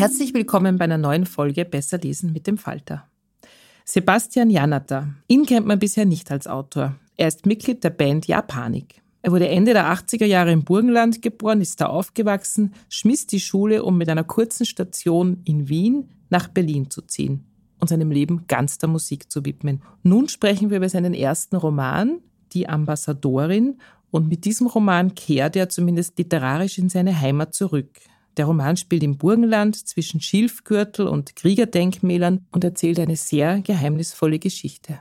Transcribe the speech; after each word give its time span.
Herzlich 0.00 0.32
willkommen 0.32 0.78
bei 0.78 0.84
einer 0.84 0.96
neuen 0.96 1.26
Folge 1.26 1.66
Besser 1.66 1.98
lesen 1.98 2.32
mit 2.32 2.46
dem 2.46 2.56
Falter. 2.56 3.06
Sebastian 3.84 4.48
Janata. 4.48 5.10
Ihn 5.28 5.44
kennt 5.44 5.66
man 5.66 5.78
bisher 5.78 6.06
nicht 6.06 6.30
als 6.30 6.46
Autor. 6.46 6.94
Er 7.18 7.28
ist 7.28 7.44
Mitglied 7.44 7.84
der 7.84 7.90
Band 7.90 8.26
Japanik. 8.26 9.02
Er 9.20 9.30
wurde 9.30 9.50
Ende 9.50 9.74
der 9.74 9.92
80er 9.92 10.24
Jahre 10.24 10.52
im 10.52 10.64
Burgenland 10.64 11.20
geboren, 11.20 11.60
ist 11.60 11.82
da 11.82 11.88
aufgewachsen, 11.88 12.72
schmiss 12.88 13.26
die 13.26 13.40
Schule, 13.40 13.84
um 13.84 13.98
mit 13.98 14.08
einer 14.08 14.24
kurzen 14.24 14.64
Station 14.64 15.42
in 15.44 15.68
Wien 15.68 16.08
nach 16.30 16.48
Berlin 16.48 16.88
zu 16.88 17.02
ziehen 17.02 17.44
und 17.78 17.88
seinem 17.88 18.10
Leben 18.10 18.46
ganz 18.48 18.78
der 18.78 18.88
Musik 18.88 19.30
zu 19.30 19.44
widmen. 19.44 19.82
Nun 20.02 20.30
sprechen 20.30 20.70
wir 20.70 20.78
über 20.78 20.88
seinen 20.88 21.12
ersten 21.12 21.56
Roman, 21.56 22.20
Die 22.54 22.70
Ambassadorin, 22.70 23.76
und 24.10 24.28
mit 24.30 24.46
diesem 24.46 24.66
Roman 24.66 25.14
kehrt 25.14 25.56
er 25.56 25.68
zumindest 25.68 26.16
literarisch 26.16 26.78
in 26.78 26.88
seine 26.88 27.20
Heimat 27.20 27.54
zurück. 27.54 28.00
Der 28.40 28.46
Roman 28.46 28.78
spielt 28.78 29.02
im 29.02 29.18
Burgenland 29.18 29.76
zwischen 29.76 30.22
Schilfgürtel 30.22 31.06
und 31.06 31.36
Kriegerdenkmälern 31.36 32.46
und 32.52 32.64
erzählt 32.64 32.98
eine 32.98 33.16
sehr 33.16 33.60
geheimnisvolle 33.60 34.38
Geschichte. 34.38 34.98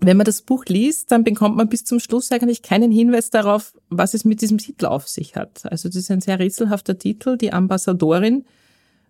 Wenn 0.00 0.18
man 0.18 0.26
das 0.26 0.42
Buch 0.42 0.66
liest, 0.66 1.10
dann 1.10 1.24
bekommt 1.24 1.56
man 1.56 1.70
bis 1.70 1.86
zum 1.86 1.98
Schluss 1.98 2.30
eigentlich 2.30 2.60
keinen 2.60 2.92
Hinweis 2.92 3.30
darauf, 3.30 3.72
was 3.88 4.12
es 4.12 4.26
mit 4.26 4.42
diesem 4.42 4.58
Titel 4.58 4.84
auf 4.84 5.08
sich 5.08 5.34
hat. 5.34 5.64
Also 5.64 5.88
das 5.88 5.96
ist 5.96 6.10
ein 6.10 6.20
sehr 6.20 6.38
rätselhafter 6.38 6.98
Titel, 6.98 7.38
die 7.38 7.54
Ambassadorin. 7.54 8.44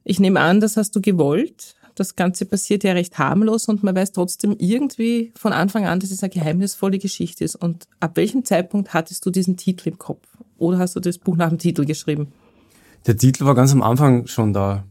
Ich 0.04 0.20
nehme 0.20 0.38
an, 0.38 0.60
das 0.60 0.76
hast 0.76 0.94
du 0.94 1.00
gewollt. 1.00 1.74
Das 1.94 2.16
Ganze 2.16 2.46
passiert 2.46 2.84
ja 2.84 2.92
recht 2.92 3.18
harmlos 3.18 3.66
und 3.66 3.82
man 3.82 3.94
weiß 3.94 4.12
trotzdem 4.12 4.56
irgendwie 4.58 5.32
von 5.36 5.52
Anfang 5.52 5.86
an, 5.86 6.00
dass 6.00 6.10
es 6.10 6.22
eine 6.22 6.30
geheimnisvolle 6.30 6.98
Geschichte 6.98 7.44
ist. 7.44 7.56
Und 7.56 7.86
ab 8.00 8.16
welchem 8.16 8.44
Zeitpunkt 8.44 8.94
hattest 8.94 9.26
du 9.26 9.30
diesen 9.30 9.56
Titel 9.56 9.90
im 9.90 9.98
Kopf? 9.98 10.26
Oder 10.58 10.78
hast 10.78 10.96
du 10.96 11.00
das 11.00 11.18
Buch 11.18 11.36
nach 11.36 11.48
dem 11.48 11.58
Titel 11.58 11.84
geschrieben? 11.84 12.32
Der 13.06 13.16
Titel 13.16 13.44
war 13.44 13.54
ganz 13.54 13.72
am 13.72 13.82
Anfang 13.82 14.26
schon 14.26 14.52
da. 14.52 14.84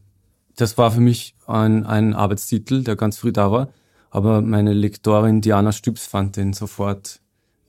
Das 0.57 0.77
war 0.77 0.91
für 0.91 0.99
mich 0.99 1.35
ein, 1.47 1.85
ein 1.85 2.13
Arbeitstitel, 2.13 2.83
der 2.83 2.95
ganz 2.95 3.17
früh 3.17 3.31
da 3.31 3.51
war. 3.51 3.69
Aber 4.09 4.41
meine 4.41 4.73
Lektorin 4.73 5.41
Diana 5.41 5.71
Stübs 5.71 6.05
fand 6.05 6.35
den 6.35 6.53
sofort 6.53 7.21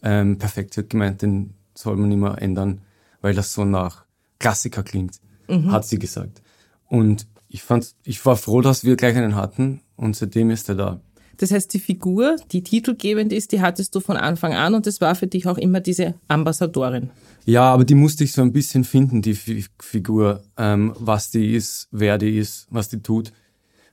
ähm, 0.03 0.39
perfekt. 0.39 0.75
Sie 0.75 0.81
hat 0.81 0.91
gemeint, 0.91 1.23
den 1.23 1.55
soll 1.75 1.97
man 1.97 2.11
immer 2.11 2.43
ändern, 2.43 2.83
weil 3.21 3.35
das 3.35 3.53
so 3.53 3.65
nach 3.65 4.05
Klassiker 4.41 4.83
klingt, 4.83 5.21
mhm. 5.49 5.71
hat 5.71 5.87
sie 5.87 5.99
gesagt. 5.99 6.43
Und 6.89 7.27
ich 7.53 7.63
fand, 7.63 7.95
ich 8.05 8.25
war 8.25 8.37
froh, 8.37 8.63
dass 8.63 8.83
wir 8.83 8.97
gleich 8.97 9.15
einen 9.15 9.37
hatten 9.37 9.83
und 9.97 10.17
seitdem 10.17 10.51
ist 10.51 10.71
er 10.71 10.75
da. 10.75 11.01
Das 11.37 11.51
heißt, 11.51 11.73
die 11.75 11.81
Figur, 11.81 12.37
die 12.51 12.63
titelgebend 12.63 13.33
ist, 13.33 13.53
die 13.53 13.61
hattest 13.61 13.95
du 13.95 14.01
von 14.01 14.17
Anfang 14.17 14.55
an 14.55 14.75
und 14.75 14.87
das 14.87 15.01
war 15.01 15.15
für 15.15 15.27
dich 15.27 15.47
auch 15.47 15.59
immer 15.59 15.81
diese 15.81 16.15
Ambassadorin. 16.29 17.11
Ja, 17.45 17.65
aber 17.65 17.85
die 17.85 17.95
musste 17.95 18.25
ich 18.25 18.33
so 18.33 18.43
ein 18.43 18.53
bisschen 18.53 18.85
finden, 18.85 19.21
die 19.21 19.35
Figur, 19.35 20.43
ähm, 20.57 20.95
was 20.99 21.31
die 21.31 21.55
ist, 21.55 21.89
wer 21.91 22.17
die 22.17 22.39
ist, 22.39 22.69
was 22.71 22.89
die 22.89 23.03
tut. 23.03 23.33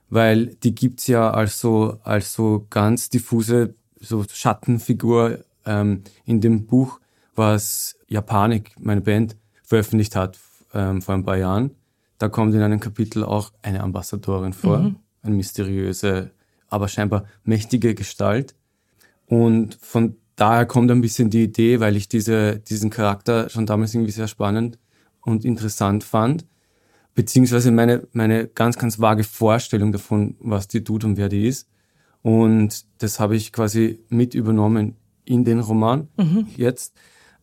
Weil 0.08 0.46
die 0.46 0.74
gibt's 0.74 1.06
ja 1.06 1.30
als 1.30 1.60
so, 1.60 1.98
als 2.02 2.32
so 2.32 2.66
ganz 2.70 3.10
diffuse 3.10 3.74
so 4.00 4.24
Schattenfigur 4.32 5.44
ähm, 5.66 6.02
in 6.24 6.40
dem 6.40 6.66
Buch, 6.66 7.00
was 7.34 7.96
Japanik, 8.08 8.72
meine 8.78 9.02
Band, 9.02 9.36
veröffentlicht 9.62 10.16
hat 10.16 10.38
ähm, 10.72 11.02
vor 11.02 11.14
ein 11.14 11.24
paar 11.24 11.36
Jahren. 11.36 11.72
Da 12.20 12.28
kommt 12.28 12.54
in 12.54 12.60
einem 12.60 12.80
Kapitel 12.80 13.24
auch 13.24 13.50
eine 13.62 13.80
Ambassadorin 13.80 14.52
vor, 14.52 14.80
mhm. 14.80 14.96
eine 15.22 15.34
mysteriöse, 15.36 16.32
aber 16.68 16.86
scheinbar 16.86 17.24
mächtige 17.44 17.94
Gestalt. 17.94 18.54
Und 19.24 19.78
von 19.80 20.16
daher 20.36 20.66
kommt 20.66 20.90
ein 20.90 21.00
bisschen 21.00 21.30
die 21.30 21.44
Idee, 21.44 21.80
weil 21.80 21.96
ich 21.96 22.10
diese, 22.10 22.58
diesen 22.58 22.90
Charakter 22.90 23.48
schon 23.48 23.64
damals 23.64 23.94
irgendwie 23.94 24.12
sehr 24.12 24.28
spannend 24.28 24.78
und 25.22 25.46
interessant 25.46 26.04
fand. 26.04 26.44
Beziehungsweise 27.14 27.70
meine, 27.70 28.06
meine 28.12 28.48
ganz, 28.48 28.76
ganz 28.76 29.00
vage 29.00 29.24
Vorstellung 29.24 29.90
davon, 29.90 30.36
was 30.40 30.68
die 30.68 30.84
tut 30.84 31.04
und 31.04 31.16
wer 31.16 31.30
die 31.30 31.48
ist. 31.48 31.70
Und 32.20 32.84
das 32.98 33.18
habe 33.18 33.34
ich 33.34 33.50
quasi 33.50 33.98
mit 34.10 34.34
übernommen 34.34 34.94
in 35.24 35.46
den 35.46 35.60
Roman 35.60 36.08
mhm. 36.18 36.48
jetzt. 36.54 36.94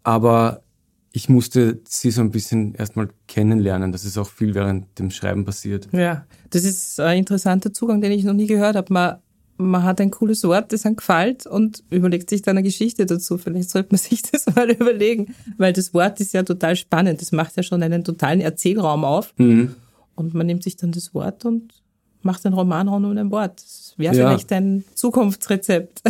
Aber 0.04 0.62
ich 1.18 1.30
musste 1.30 1.80
sie 1.88 2.12
so 2.12 2.22
ein 2.22 2.30
bisschen 2.30 2.76
erstmal 2.76 3.10
kennenlernen. 3.28 3.92
Das 3.92 4.06
ist 4.06 4.20
auch 4.20 4.30
viel 4.30 4.54
während 4.54 5.00
dem 5.00 5.10
Schreiben 5.10 5.46
passiert. 5.46 5.88
Ja, 5.92 6.28
das 6.52 6.64
ist 6.64 7.00
ein 7.00 7.18
interessanter 7.18 7.74
Zugang, 7.74 8.02
den 8.02 8.12
ich 8.12 8.24
noch 8.24 8.36
nie 8.36 8.46
gehört 8.46 8.76
habe. 8.76 8.94
Man 8.94 9.16
man 9.60 9.82
hat 9.82 10.00
ein 10.00 10.12
cooles 10.12 10.44
Wort, 10.44 10.72
das 10.72 10.86
einem 10.86 10.98
gefällt 10.98 11.48
und 11.48 11.84
überlegt 11.90 12.30
sich 12.30 12.44
dann 12.44 12.58
eine 12.58 12.64
Geschichte 12.64 13.08
dazu. 13.08 13.40
Vielleicht 13.40 13.72
sollte 13.72 13.90
man 13.90 13.98
sich 14.10 14.22
das 14.22 14.46
mal 14.56 14.70
überlegen, 14.70 15.34
weil 15.58 15.74
das 15.74 15.96
Wort 15.96 16.20
ist 16.20 16.36
ja 16.36 16.44
total 16.44 16.76
spannend. 16.76 17.20
Das 17.20 17.32
macht 17.32 17.58
ja 17.58 17.64
schon 17.64 17.82
einen 17.82 18.04
totalen 18.04 18.40
Erzählraum 18.40 19.04
auf. 19.04 19.34
Mhm. 19.38 19.74
Und 20.14 20.36
man 20.36 20.46
nimmt 20.46 20.62
sich 20.62 20.76
dann 20.76 20.92
das 20.92 21.16
Wort 21.16 21.46
und 21.46 21.74
macht 22.22 22.46
einen 22.46 22.54
Roman 22.54 22.88
rund 22.88 23.08
um 23.08 23.18
ein 23.18 23.32
Wort. 23.32 23.64
Das 23.64 23.96
wäre 23.98 24.16
ja. 24.16 24.28
vielleicht 24.28 24.54
ein 24.54 24.84
Zukunftsrezept. 24.94 26.04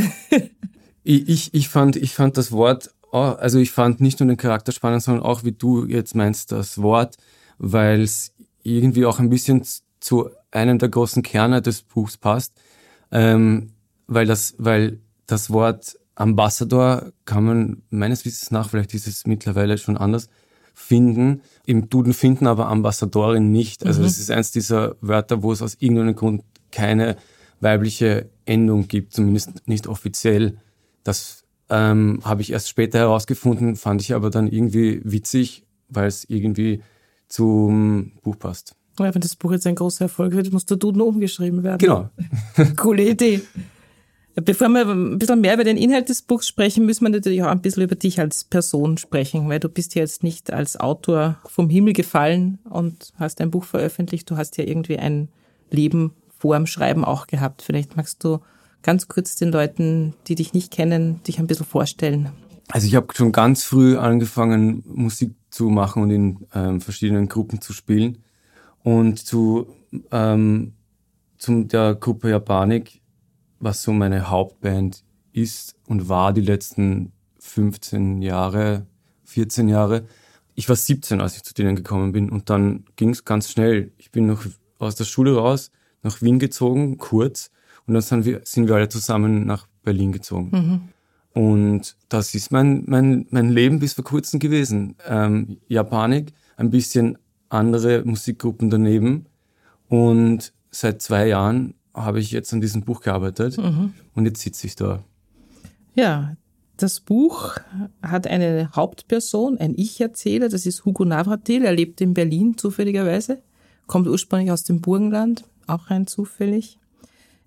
ich, 1.05 1.29
ich, 1.29 1.53
ich, 1.53 1.69
fand, 1.69 1.95
ich 1.95 2.13
fand 2.13 2.35
das 2.35 2.51
Wort, 2.51 2.89
also 3.23 3.59
ich 3.59 3.71
fand 3.71 4.01
nicht 4.01 4.19
nur 4.19 4.27
den 4.27 4.37
Charakter 4.37 4.71
spannend, 4.71 5.03
sondern 5.03 5.23
auch, 5.23 5.43
wie 5.43 5.51
du 5.51 5.85
jetzt 5.85 6.15
meinst, 6.15 6.51
das 6.51 6.81
Wort, 6.81 7.17
weil 7.57 8.01
es 8.01 8.33
irgendwie 8.63 9.05
auch 9.05 9.19
ein 9.19 9.29
bisschen 9.29 9.63
zu 9.99 10.29
einem 10.51 10.79
der 10.79 10.89
großen 10.89 11.23
Kerne 11.23 11.61
des 11.61 11.81
Buchs 11.81 12.17
passt 12.17 12.53
ähm, 13.11 13.71
weil 14.07 14.25
das, 14.25 14.55
weil 14.57 14.99
das 15.25 15.49
Wort 15.49 15.97
Ambassador 16.15 17.11
kann 17.25 17.43
man 17.43 17.81
meines 17.89 18.25
Wissens 18.25 18.51
nach, 18.51 18.69
vielleicht 18.69 18.93
ist 18.93 19.07
es 19.07 19.27
mittlerweile 19.27 19.77
schon 19.77 19.97
anders, 19.97 20.29
finden. 20.73 21.41
Im 21.65 21.89
Duden 21.89 22.13
finden 22.13 22.47
aber 22.47 22.67
Ambassadorin 22.67 23.51
nicht. 23.51 23.85
Also 23.85 24.01
mhm. 24.01 24.05
das 24.05 24.17
ist 24.17 24.31
eins 24.31 24.51
dieser 24.51 24.95
Wörter, 25.01 25.43
wo 25.43 25.51
es 25.51 25.61
aus 25.61 25.75
irgendeinem 25.79 26.15
Grund 26.15 26.43
keine 26.71 27.17
weibliche 27.59 28.29
Endung 28.45 28.87
gibt, 28.87 29.13
zumindest 29.13 29.67
nicht 29.67 29.87
offiziell. 29.87 30.57
Das 31.03 31.43
ähm, 31.69 32.21
habe 32.23 32.41
ich 32.41 32.51
erst 32.51 32.69
später 32.69 32.99
herausgefunden, 32.99 33.75
fand 33.75 34.01
ich 34.01 34.13
aber 34.13 34.29
dann 34.29 34.47
irgendwie 34.47 35.01
witzig, 35.03 35.65
weil 35.89 36.07
es 36.07 36.25
irgendwie 36.29 36.81
zum 37.27 38.13
Buch 38.23 38.37
passt. 38.39 38.75
Ja, 38.99 39.13
wenn 39.13 39.21
das 39.21 39.35
Buch 39.35 39.51
jetzt 39.51 39.67
ein 39.67 39.75
großer 39.75 40.05
Erfolg 40.05 40.33
wird, 40.33 40.51
muss 40.51 40.65
der 40.65 40.77
Duden 40.77 41.01
umgeschrieben 41.01 41.63
werden. 41.63 41.77
Genau. 41.79 42.09
Coole 42.77 43.07
Idee. 43.09 43.41
Bevor 44.35 44.69
wir 44.69 44.87
ein 44.87 45.17
bisschen 45.17 45.41
mehr 45.41 45.55
über 45.55 45.63
den 45.63 45.77
Inhalt 45.77 46.09
des 46.09 46.21
Buchs 46.21 46.47
sprechen, 46.47 46.85
müssen 46.85 47.05
wir 47.05 47.09
natürlich 47.09 47.41
auch 47.41 47.47
ein 47.47 47.61
bisschen 47.61 47.83
über 47.83 47.95
dich 47.95 48.19
als 48.19 48.43
Person 48.43 48.97
sprechen, 48.97 49.49
weil 49.49 49.59
du 49.59 49.67
bist 49.67 49.95
ja 49.95 50.01
jetzt 50.01 50.21
nicht 50.21 50.53
als 50.53 50.79
Autor 50.79 51.37
vom 51.45 51.69
Himmel 51.69 51.93
gefallen 51.93 52.59
und 52.69 53.13
hast 53.17 53.41
ein 53.41 53.49
Buch 53.49 53.63
veröffentlicht. 53.63 54.29
Du 54.29 54.37
hast 54.37 54.57
ja 54.57 54.63
irgendwie 54.63 54.99
ein 54.99 55.29
Leben 55.71 56.13
vor 56.37 56.55
dem 56.55 56.67
Schreiben 56.67 57.03
auch 57.03 57.25
gehabt. 57.25 57.63
Vielleicht 57.63 57.97
magst 57.97 58.23
du 58.23 58.39
ganz 58.87 59.09
kurz 59.09 59.35
den 59.35 59.51
Leuten, 59.51 60.13
die 60.27 60.35
dich 60.35 60.53
nicht 60.53 60.71
kennen, 60.71 61.21
dich 61.23 61.39
ein 61.39 61.47
bisschen 61.47 61.65
vorstellen. 61.65 62.29
Also 62.69 62.87
ich 62.87 62.95
habe 62.95 63.07
schon 63.13 63.33
ganz 63.33 63.65
früh 63.65 63.97
angefangen, 63.97 64.81
Musik 64.85 65.35
zu 65.49 65.65
machen 65.65 66.03
und 66.03 66.09
in 66.09 66.47
ähm, 66.55 66.79
verschiedenen 66.79 67.27
Gruppen 67.27 67.59
zu 67.59 67.73
spielen. 67.73 68.19
Und 68.83 69.19
zu 69.19 69.67
ähm, 70.11 70.71
zum 71.37 71.67
der 71.67 71.95
Gruppe 71.95 72.29
Japanik 72.29 73.01
was 73.59 73.83
so 73.83 73.91
meine 73.91 74.29
Hauptband 74.29 75.03
ist 75.33 75.75
und 75.87 76.07
war 76.07 76.31
die 76.31 76.41
letzten 76.41 77.11
15 77.39 78.21
Jahre, 78.21 78.85
14 79.25 79.67
Jahre. 79.67 80.05
Ich 80.55 80.69
war 80.69 80.77
17, 80.77 81.19
als 81.19 81.35
ich 81.35 81.43
zu 81.43 81.53
denen 81.53 81.75
gekommen 81.75 82.13
bin 82.13 82.29
und 82.29 82.49
dann 82.49 82.85
ging 82.95 83.09
es 83.09 83.25
ganz 83.25 83.51
schnell. 83.51 83.91
Ich 83.97 84.11
bin 84.11 84.27
noch 84.27 84.45
aus 84.79 84.95
der 84.95 85.05
Schule 85.05 85.35
raus, 85.35 85.71
nach 86.03 86.21
Wien 86.21 86.39
gezogen, 86.39 86.97
kurz, 86.97 87.51
und 87.87 87.93
dann 87.93 88.01
sind 88.01 88.25
wir, 88.25 88.41
sind 88.43 88.67
wir 88.67 88.75
alle 88.75 88.89
zusammen 88.89 89.45
nach 89.45 89.67
Berlin 89.83 90.11
gezogen. 90.11 90.49
Mhm. 90.51 90.81
Und 91.41 91.95
das 92.09 92.35
ist 92.35 92.51
mein, 92.51 92.83
mein, 92.87 93.27
mein 93.29 93.49
Leben 93.49 93.79
bis 93.79 93.93
vor 93.93 94.03
kurzem 94.03 94.39
gewesen. 94.39 94.95
Ähm, 95.07 95.57
Japanik, 95.67 96.33
ein 96.57 96.69
bisschen 96.69 97.17
andere 97.49 98.03
Musikgruppen 98.03 98.69
daneben. 98.69 99.27
Und 99.87 100.51
seit 100.71 101.01
zwei 101.01 101.27
Jahren 101.27 101.75
habe 101.93 102.19
ich 102.19 102.31
jetzt 102.31 102.53
an 102.53 102.61
diesem 102.61 102.83
Buch 102.83 103.01
gearbeitet 103.01 103.57
mhm. 103.57 103.93
und 104.13 104.25
jetzt 104.25 104.41
sitze 104.41 104.67
ich 104.67 104.75
da. 104.75 105.03
Ja, 105.95 106.35
das 106.75 106.99
Buch 106.99 107.57
hat 108.03 108.27
eine 108.27 108.69
Hauptperson, 108.75 109.57
ein 109.57 109.73
Ich-Erzähler, 109.75 110.49
das 110.49 110.65
ist 110.65 110.85
Hugo 110.85 111.05
Navratil, 111.05 111.65
er 111.65 111.73
lebt 111.73 112.01
in 112.01 112.13
Berlin 112.13 112.57
zufälligerweise, 112.57 113.41
kommt 113.87 114.07
ursprünglich 114.07 114.51
aus 114.51 114.63
dem 114.63 114.81
Burgenland, 114.81 115.45
auch 115.65 115.89
rein 115.89 116.05
zufällig. 116.05 116.77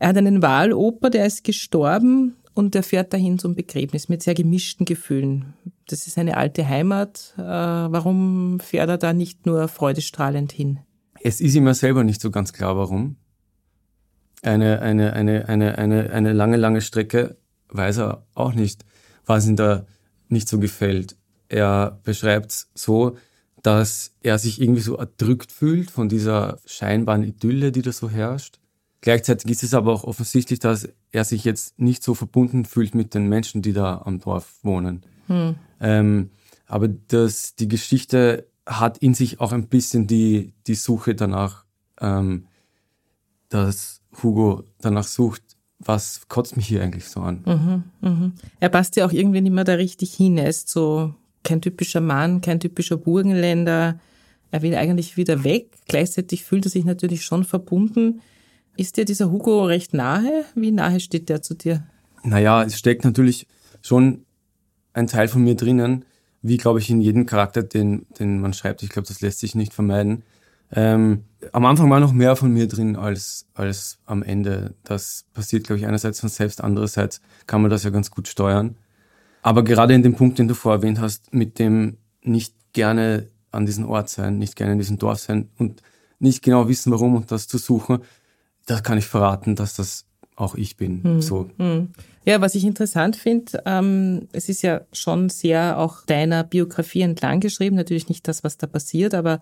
Er 0.00 0.08
hat 0.08 0.17
einen 0.17 0.41
Wahloper, 0.41 1.11
der 1.11 1.26
ist 1.26 1.44
gestorben 1.44 2.35
und 2.55 2.75
er 2.75 2.82
fährt 2.82 3.12
dahin 3.12 3.38
zum 3.38 3.55
Begräbnis 3.55 4.08
mit 4.08 4.23
sehr 4.23 4.32
gemischten 4.35 4.87
Gefühlen. 4.87 5.52
Das 5.88 6.06
ist 6.06 6.17
eine 6.17 6.38
alte 6.38 6.67
Heimat. 6.67 7.35
Äh, 7.37 7.43
warum 7.43 8.61
fährt 8.61 8.88
er 8.88 8.97
da 8.97 9.12
nicht 9.12 9.44
nur 9.44 9.69
freudestrahlend 9.69 10.52
hin? 10.52 10.81
Es 11.20 11.43
ist 11.43 11.55
ihm 11.55 11.67
ja 11.67 11.75
selber 11.75 12.02
nicht 12.02 12.23
so 12.23 12.31
ganz 12.31 12.55
klar, 12.55 12.79
warum 12.79 13.17
eine, 14.41 14.81
eine, 14.81 15.12
eine, 15.12 15.49
eine, 15.50 15.76
eine, 15.76 16.11
eine 16.11 16.32
lange, 16.32 16.56
lange 16.56 16.81
Strecke 16.81 17.37
weiß 17.69 17.99
er 17.99 18.26
auch 18.35 18.55
nicht, 18.55 18.87
was 19.26 19.47
ihm 19.47 19.56
da 19.56 19.85
nicht 20.29 20.49
so 20.49 20.58
gefällt. 20.58 21.14
Er 21.50 22.00
beschreibt 22.05 22.52
es 22.52 22.70
so, 22.75 23.19
dass 23.62 24.17
er 24.23 24.38
sich 24.38 24.62
irgendwie 24.62 24.81
so 24.81 24.97
erdrückt 24.97 25.52
fühlt 25.52 25.91
von 25.91 26.08
dieser 26.08 26.58
scheinbaren 26.64 27.23
Idylle, 27.23 27.70
die 27.70 27.82
da 27.82 27.93
so 27.93 28.08
herrscht. 28.08 28.61
Gleichzeitig 29.00 29.50
ist 29.50 29.62
es 29.62 29.75
aber 29.75 29.93
auch 29.93 30.05
offensichtlich, 30.05 30.58
dass 30.58 30.88
er 31.11 31.25
sich 31.25 31.44
jetzt 31.44 31.79
nicht 31.79 32.02
so 32.02 32.14
verbunden 32.14 32.64
fühlt 32.64 32.94
mit 32.94 33.14
den 33.14 33.29
Menschen, 33.29 33.62
die 33.62 33.73
da 33.73 34.02
am 34.05 34.20
Dorf 34.20 34.58
wohnen. 34.62 35.02
Hm. 35.26 35.55
Ähm, 35.81 36.31
aber 36.67 36.88
das, 36.88 37.55
die 37.55 37.69
Geschichte 37.69 38.47
hat 38.67 38.99
in 38.99 39.14
sich 39.14 39.41
auch 39.41 39.52
ein 39.52 39.69
bisschen 39.69 40.06
die, 40.06 40.52
die 40.67 40.75
Suche 40.75 41.14
danach, 41.14 41.64
ähm, 42.00 42.47
dass 43.49 44.02
Hugo 44.23 44.64
danach 44.81 45.05
sucht, 45.05 45.43
was 45.79 46.29
kotzt 46.29 46.56
mich 46.56 46.69
hier 46.69 46.82
eigentlich 46.82 47.06
so 47.06 47.20
an. 47.20 47.43
Mhm, 47.47 48.08
mhm. 48.08 48.32
Er 48.61 48.69
passt 48.69 48.97
ja 48.97 49.06
auch 49.06 49.12
irgendwie 49.12 49.41
nicht 49.41 49.52
mehr 49.52 49.64
da 49.64 49.75
richtig 49.75 50.12
hin. 50.12 50.37
Er 50.37 50.49
ist 50.49 50.69
so 50.69 51.14
kein 51.43 51.62
typischer 51.62 52.02
Mann, 52.02 52.43
kein 52.43 52.61
typischer 52.61 52.99
Burgenländer. 52.99 53.99
Er 54.50 54.62
will 54.62 54.75
eigentlich 54.75 55.17
wieder 55.17 55.43
weg. 55.43 55.79
Gleichzeitig 55.88 56.44
fühlt 56.44 56.67
er 56.67 56.70
sich 56.70 56.85
natürlich 56.85 57.25
schon 57.25 57.44
verbunden. 57.44 58.20
Ist 58.77 58.97
dir 58.97 59.05
dieser 59.05 59.31
Hugo 59.31 59.65
recht 59.65 59.95
nahe? 59.95 60.45
Wie 60.55 60.71
nahe 60.71 61.01
steht 61.01 61.29
der 61.29 61.43
zu 61.43 61.55
dir? 61.55 61.83
Naja, 62.23 62.63
es 62.63 62.79
steckt 62.79 63.05
natürlich 63.05 63.47
schon 63.83 64.25
ein 64.93 65.07
Teil 65.07 65.29
von 65.29 65.43
mir 65.43 65.55
drinnen, 65.55 66.05
wie 66.43 66.57
glaube 66.57 66.79
ich 66.79 66.91
in 66.91 67.01
jedem 67.01 67.27
Charakter, 67.27 67.63
den, 67.63 68.07
den 68.19 68.41
man 68.41 68.53
schreibt. 68.53 68.83
Ich 68.83 68.91
glaube, 68.91 69.09
das 69.09 69.21
lässt 69.21 69.41
sich 69.41 69.55
nicht 69.55 69.75
vermeiden. 69.75 70.23
Ähm, 70.73 71.25
am 71.53 71.65
Anfang 71.67 71.91
war 71.91 72.01
noch 72.01 72.13
mehr 72.13 72.37
von 72.37 72.53
mir 72.53 72.69
drin 72.69 72.97
als, 72.97 73.47
als 73.55 73.99
am 74.07 74.23
Ende. 74.23 74.75
Das 74.85 75.25
passiert, 75.35 75.65
glaube 75.65 75.81
ich, 75.81 75.87
einerseits 75.87 76.21
von 76.21 76.29
selbst, 76.29 76.63
andererseits 76.63 77.21
kann 77.47 77.63
man 77.63 77.71
das 77.71 77.83
ja 77.83 77.91
ganz 77.91 78.11
gut 78.11 78.29
steuern. 78.29 78.77
Aber 79.43 79.65
gerade 79.65 79.95
in 79.95 80.03
dem 80.03 80.15
Punkt, 80.15 80.39
den 80.39 80.49
du 80.49 80.55
vorher 80.55 80.81
erwähnt 80.81 81.01
hast, 81.01 81.33
mit 81.35 81.59
dem 81.59 81.97
nicht 82.23 82.55
gerne 82.73 83.27
an 83.51 83.67
diesem 83.67 83.89
Ort 83.89 84.09
sein, 84.11 84.39
nicht 84.39 84.55
gerne 84.55 84.73
in 84.73 84.79
diesem 84.79 84.99
Dorf 84.99 85.19
sein 85.19 85.49
und 85.59 85.83
nicht 86.19 86.43
genau 86.43 86.69
wissen, 86.69 86.93
warum 86.93 87.17
und 87.17 87.33
das 87.33 87.49
zu 87.49 87.59
suchen, 87.59 88.01
da 88.71 88.81
kann 88.81 88.99
ich 88.99 89.07
verraten, 89.07 89.57
dass 89.57 89.75
das 89.75 90.07
auch 90.37 90.55
ich 90.55 90.77
bin. 90.77 91.03
Hm. 91.03 91.23
So. 91.23 91.51
Hm. 91.59 91.89
Ja, 92.25 92.41
was 92.41 92.55
ich 92.55 92.65
interessant 92.65 93.17
finde, 93.17 93.63
ähm, 93.67 94.29
es 94.33 94.49
ist 94.49 94.63
ja 94.63 94.83
schon 94.93 95.29
sehr 95.29 95.79
auch 95.79 96.05
deiner 96.07 96.45
Biografie 96.45 97.01
entlang 97.01 97.41
geschrieben, 97.41 97.77
natürlich 97.77 98.09
nicht 98.09 98.29
das, 98.29 98.45
was 98.45 98.59
da 98.59 98.67
passiert, 98.67 99.15
aber 99.15 99.41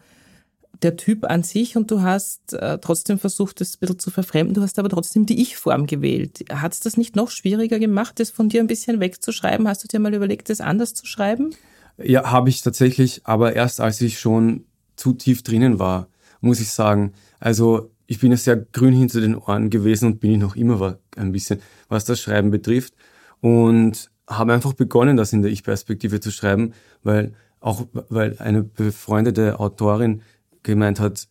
der 0.82 0.96
Typ 0.96 1.24
an 1.24 1.42
sich 1.42 1.76
und 1.76 1.90
du 1.90 2.02
hast 2.02 2.52
äh, 2.54 2.78
trotzdem 2.78 3.18
versucht, 3.18 3.60
das 3.60 3.74
ein 3.74 3.80
bisschen 3.80 3.98
zu 3.98 4.10
verfremden, 4.10 4.54
du 4.54 4.62
hast 4.62 4.78
aber 4.78 4.88
trotzdem 4.88 5.26
die 5.26 5.42
Ich-Form 5.42 5.86
gewählt. 5.86 6.44
Hat 6.50 6.72
es 6.72 6.80
das 6.80 6.96
nicht 6.96 7.16
noch 7.16 7.30
schwieriger 7.30 7.78
gemacht, 7.78 8.20
das 8.20 8.30
von 8.30 8.48
dir 8.48 8.60
ein 8.60 8.68
bisschen 8.68 9.00
wegzuschreiben? 9.00 9.68
Hast 9.68 9.82
du 9.82 9.88
dir 9.88 9.98
mal 9.98 10.14
überlegt, 10.14 10.48
das 10.48 10.60
anders 10.60 10.94
zu 10.94 11.04
schreiben? 11.04 11.54
Ja, 11.98 12.30
habe 12.30 12.48
ich 12.48 12.62
tatsächlich, 12.62 13.22
aber 13.24 13.54
erst 13.56 13.80
als 13.80 14.00
ich 14.00 14.20
schon 14.20 14.64
zu 14.94 15.12
tief 15.12 15.42
drinnen 15.42 15.78
war, 15.78 16.08
muss 16.40 16.60
ich 16.60 16.70
sagen. 16.70 17.12
Also 17.40 17.90
ich 18.10 18.18
bin 18.18 18.30
ja 18.30 18.38
sehr 18.38 18.56
grün 18.56 18.94
hinter 18.94 19.20
den 19.20 19.36
Ohren 19.36 19.68
gewesen 19.68 20.06
und 20.06 20.18
bin 20.18 20.32
ich 20.32 20.38
noch 20.38 20.56
immer 20.56 20.98
ein 21.16 21.30
bisschen, 21.30 21.60
was 21.88 22.06
das 22.06 22.18
Schreiben 22.20 22.50
betrifft. 22.50 22.94
Und 23.40 24.10
habe 24.26 24.54
einfach 24.54 24.72
begonnen, 24.72 25.18
das 25.18 25.34
in 25.34 25.42
der 25.42 25.52
Ich-Perspektive 25.52 26.18
zu 26.18 26.32
schreiben, 26.32 26.72
weil 27.02 27.34
auch 27.60 27.86
weil 27.92 28.36
eine 28.38 28.62
befreundete 28.62 29.60
Autorin 29.60 30.22
gemeint 30.62 31.00
hat, 31.00 31.28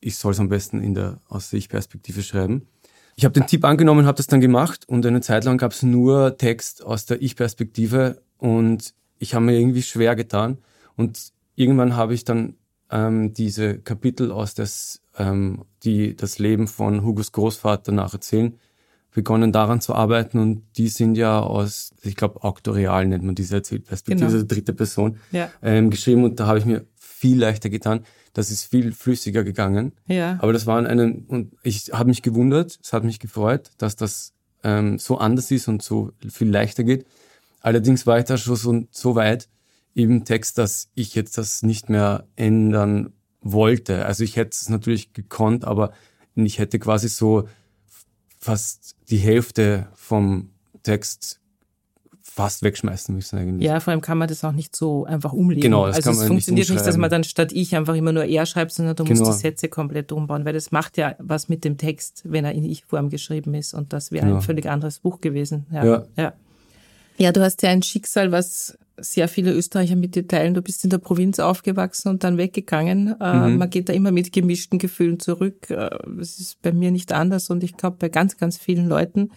ich 0.00 0.16
soll 0.16 0.32
es 0.32 0.40
am 0.40 0.50
besten 0.50 0.82
in 0.82 0.94
der 0.94 1.18
aus 1.28 1.52
Ich-Perspektive 1.52 2.22
schreiben. 2.22 2.68
Ich 3.16 3.24
habe 3.24 3.32
den 3.32 3.46
Tipp 3.46 3.64
angenommen, 3.64 4.06
habe 4.06 4.18
das 4.18 4.26
dann 4.26 4.40
gemacht 4.40 4.86
und 4.86 5.04
eine 5.06 5.22
Zeit 5.22 5.44
lang 5.44 5.56
gab 5.56 5.72
es 5.72 5.82
nur 5.82 6.36
Text 6.36 6.84
aus 6.84 7.06
der 7.06 7.22
Ich-Perspektive 7.22 8.20
und 8.36 8.94
ich 9.18 9.34
habe 9.34 9.46
mir 9.46 9.58
irgendwie 9.58 9.82
schwer 9.82 10.14
getan 10.14 10.58
und 10.94 11.32
irgendwann 11.54 11.96
habe 11.96 12.12
ich 12.12 12.24
dann 12.24 12.54
ähm, 12.90 13.32
diese 13.34 13.78
Kapitel 13.78 14.30
aus 14.32 14.54
das, 14.54 15.00
ähm, 15.18 15.64
die 15.84 16.16
das 16.16 16.38
Leben 16.38 16.66
von 16.66 17.04
Hugos 17.04 17.32
Großvater 17.32 17.92
nacherzählen, 17.92 18.58
begonnen 19.12 19.52
daran 19.52 19.80
zu 19.80 19.94
arbeiten 19.94 20.38
und 20.38 20.62
die 20.76 20.88
sind 20.88 21.16
ja 21.16 21.40
aus, 21.40 21.92
ich 22.02 22.14
glaube, 22.14 22.44
Auktorial 22.44 23.06
nennt 23.06 23.24
man 23.24 23.34
diese 23.34 23.56
Erzählperspektive, 23.56 24.30
genau. 24.30 24.44
dritte 24.44 24.72
Person, 24.72 25.18
ja. 25.32 25.50
ähm, 25.62 25.90
geschrieben 25.90 26.24
und 26.24 26.38
da 26.38 26.46
habe 26.46 26.58
ich 26.58 26.64
mir 26.64 26.84
viel 26.96 27.38
leichter 27.38 27.68
getan. 27.68 28.04
Das 28.32 28.50
ist 28.52 28.64
viel 28.64 28.92
flüssiger 28.92 29.42
gegangen. 29.42 29.92
Ja. 30.06 30.38
Aber 30.40 30.52
das 30.52 30.66
waren 30.66 30.86
einen, 30.86 31.24
und 31.26 31.54
ich 31.64 31.90
habe 31.92 32.08
mich 32.10 32.22
gewundert, 32.22 32.78
es 32.80 32.92
hat 32.92 33.02
mich 33.02 33.18
gefreut, 33.18 33.70
dass 33.78 33.96
das 33.96 34.34
ähm, 34.62 34.98
so 34.98 35.18
anders 35.18 35.50
ist 35.50 35.66
und 35.66 35.82
so 35.82 36.12
viel 36.28 36.48
leichter 36.48 36.84
geht. 36.84 37.06
Allerdings 37.60 38.06
war 38.06 38.18
ich 38.18 38.26
da 38.26 38.36
schon 38.36 38.56
so, 38.56 38.84
so 38.92 39.14
weit 39.16 39.48
im 40.02 40.24
Text, 40.24 40.58
dass 40.58 40.90
ich 40.94 41.14
jetzt 41.14 41.38
das 41.38 41.62
nicht 41.62 41.90
mehr 41.90 42.26
ändern 42.36 43.12
wollte. 43.40 44.06
Also 44.06 44.24
ich 44.24 44.36
hätte 44.36 44.50
es 44.52 44.68
natürlich 44.68 45.12
gekonnt, 45.12 45.64
aber 45.64 45.92
ich 46.34 46.58
hätte 46.58 46.78
quasi 46.78 47.08
so 47.08 47.48
fast 48.38 48.96
die 49.10 49.18
Hälfte 49.18 49.88
vom 49.94 50.50
Text 50.82 51.40
fast 52.22 52.62
wegschmeißen 52.62 53.12
müssen 53.12 53.36
eigentlich. 53.36 53.66
Ja, 53.66 53.80
vor 53.80 53.90
allem 53.90 54.00
kann 54.00 54.16
man 54.16 54.28
das 54.28 54.44
auch 54.44 54.52
nicht 54.52 54.76
so 54.76 55.04
einfach 55.04 55.32
umlegen. 55.32 55.62
Genau, 55.62 55.88
das 55.88 55.96
also 55.96 56.10
kann 56.10 56.16
man 56.16 56.22
es 56.22 56.28
funktioniert 56.28 56.70
nicht, 56.70 56.86
dass 56.86 56.96
man 56.96 57.10
dann 57.10 57.24
statt 57.24 57.50
ich 57.52 57.74
einfach 57.74 57.96
immer 57.96 58.12
nur 58.12 58.24
er 58.24 58.46
schreibt, 58.46 58.70
sondern 58.70 58.94
du 58.94 59.02
genau. 59.02 59.18
musst 59.18 59.38
die 59.38 59.42
Sätze 59.42 59.68
komplett 59.68 60.12
umbauen, 60.12 60.44
weil 60.44 60.52
das 60.52 60.70
macht 60.70 60.96
ja 60.98 61.16
was 61.18 61.48
mit 61.48 61.64
dem 61.64 61.78
Text, 61.78 62.22
wenn 62.24 62.44
er 62.44 62.52
in 62.52 62.62
Ich-Form 62.62 63.08
geschrieben 63.08 63.54
ist 63.54 63.74
und 63.74 63.92
das 63.92 64.12
wäre 64.12 64.26
genau. 64.26 64.36
ein 64.36 64.42
völlig 64.42 64.66
anderes 64.66 65.00
Buch 65.00 65.20
gewesen. 65.20 65.66
Ja, 65.72 65.84
ja. 65.84 66.04
ja. 66.16 66.32
Ja, 67.18 67.32
du 67.32 67.42
hast 67.42 67.62
ja 67.62 67.70
ein 67.70 67.82
Schicksal, 67.82 68.32
was 68.32 68.78
sehr 68.96 69.28
viele 69.28 69.52
Österreicher 69.52 69.96
mit 69.96 70.14
dir 70.14 70.26
teilen. 70.26 70.54
Du 70.54 70.62
bist 70.62 70.82
in 70.84 70.90
der 70.90 70.98
Provinz 70.98 71.38
aufgewachsen 71.38 72.08
und 72.08 72.24
dann 72.24 72.38
weggegangen. 72.38 73.14
Äh, 73.20 73.34
mhm. 73.34 73.58
Man 73.58 73.70
geht 73.70 73.88
da 73.88 73.92
immer 73.92 74.12
mit 74.12 74.32
gemischten 74.32 74.78
Gefühlen 74.78 75.20
zurück. 75.20 75.70
Äh, 75.70 75.90
das 76.06 76.38
ist 76.38 76.62
bei 76.62 76.72
mir 76.72 76.90
nicht 76.90 77.12
anders 77.12 77.50
und 77.50 77.62
ich 77.62 77.76
glaube 77.76 77.96
bei 77.98 78.08
ganz, 78.08 78.36
ganz 78.36 78.56
vielen 78.56 78.88
Leuten. 78.88 79.30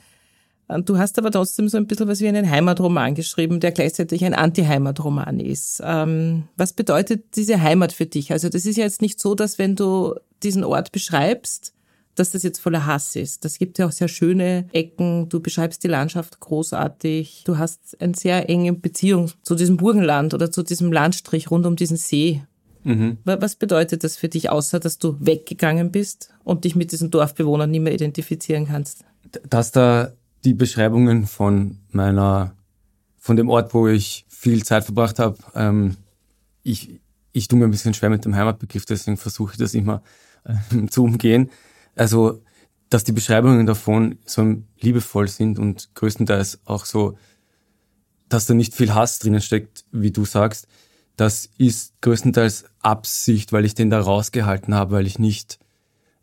Du 0.86 0.98
hast 0.98 1.20
aber 1.20 1.32
trotzdem 1.32 1.68
so 1.68 1.78
ein 1.78 1.86
bisschen 1.86 2.08
was 2.08 2.22
wie 2.22 2.30
einen 2.30 2.50
Heimatroman 2.50 3.14
geschrieben, 3.14 3.60
der 3.60 3.74
gleichzeitig 3.74 4.24
ein 4.24 4.34
Anti-Heimatroman 4.34 5.42
ist. 5.42 5.82
Ähm, 5.84 6.44
was 6.56 6.72
bedeutet 6.72 7.36
diese 7.36 7.62
Heimat 7.62 7.92
für 7.92 8.06
dich? 8.06 8.32
Also 8.32 8.48
das 8.48 8.66
ist 8.66 8.78
ja 8.78 8.86
jetzt 8.86 9.02
nicht 9.02 9.20
so, 9.20 9.36
dass 9.36 9.60
wenn 9.60 9.76
du 9.76 10.16
diesen 10.44 10.64
Ort 10.64 10.94
beschreibst, 10.94 11.74
dass 12.16 12.32
das 12.32 12.44
jetzt 12.44 12.60
voller 12.60 12.86
Hass 12.86 13.16
ist. 13.16 13.46
Das 13.46 13.58
gibt 13.58 13.78
ja 13.78 13.88
auch 13.88 13.92
sehr 13.92 14.08
schöne 14.08 14.68
Ecken. 14.74 15.30
Du 15.30 15.40
beschreibst 15.40 15.84
die 15.84 15.88
Landschaft 15.88 16.40
großartig. 16.40 17.44
Du 17.46 17.58
hast 17.58 18.00
eine 18.02 18.16
sehr 18.16 18.50
enge 18.50 18.74
Beziehung 18.74 19.32
zu 19.44 19.56
diesem 19.56 19.78
Burgenland 19.78 20.34
oder 20.34 20.52
zu 20.52 20.64
diesem 20.64 20.92
Landstrich 20.92 21.50
rund 21.52 21.66
um 21.66 21.76
diesen 21.76 21.98
See. 21.98 22.44
Mhm. 22.84 23.18
Was 23.24 23.56
bedeutet 23.56 24.04
das 24.04 24.18
für 24.18 24.28
dich, 24.28 24.50
außer 24.50 24.80
dass 24.80 24.98
du 24.98 25.16
weggegangen 25.20 25.92
bist 25.92 26.34
und 26.44 26.64
dich 26.64 26.76
mit 26.76 26.92
diesen 26.92 27.12
Dorfbewohnern 27.12 27.70
nicht 27.70 27.82
mehr 27.82 27.94
identifizieren 27.94 28.68
kannst? 28.68 29.06
Dass 29.48 29.72
da 29.72 30.12
die 30.44 30.54
Beschreibungen 30.54 31.28
von 31.28 31.78
meiner, 31.92 32.56
von 33.18 33.36
dem 33.36 33.50
Ort, 33.50 33.74
wo 33.74 33.88
ich 33.88 34.26
viel 34.30 34.64
Zeit 34.64 34.84
verbracht 34.84 35.20
habe, 35.20 35.38
ähm, 35.54 35.98
ich, 36.64 37.00
ich 37.32 37.48
tue 37.48 37.60
mir 37.60 37.66
ein 37.66 37.72
bisschen 37.72 37.94
schwer 37.94 38.10
mit 38.10 38.26
dem 38.26 38.36
Heimatbegriff, 38.36 38.86
deswegen 38.86 39.18
versuche 39.18 39.54
ich 39.54 39.58
das 39.60 39.74
immer 39.76 40.02
äh, 40.44 40.88
zu 40.88 41.04
umgehen. 41.04 41.50
Also, 41.96 42.42
dass 42.90 43.04
die 43.04 43.12
Beschreibungen 43.12 43.66
davon 43.66 44.18
so 44.26 44.62
liebevoll 44.80 45.28
sind 45.28 45.60
und 45.60 45.94
größtenteils 45.96 46.60
auch 46.66 46.86
so, 46.86 47.18
dass 48.30 48.46
da 48.46 48.54
nicht 48.54 48.76
viel 48.76 48.94
Hass 48.94 49.20
drinnen 49.20 49.42
steckt, 49.42 49.86
wie 49.92 50.12
du 50.12 50.26
sagst, 50.26 50.68
das 51.18 51.50
ist 51.58 51.94
größtenteils 52.02 52.66
Absicht, 52.80 53.54
weil 53.54 53.66
ich 53.66 53.76
den 53.76 53.90
da 53.90 54.00
rausgehalten 54.00 54.74
habe, 54.74 54.92
weil 54.92 55.06
ich 55.06 55.20
nicht, 55.20 55.60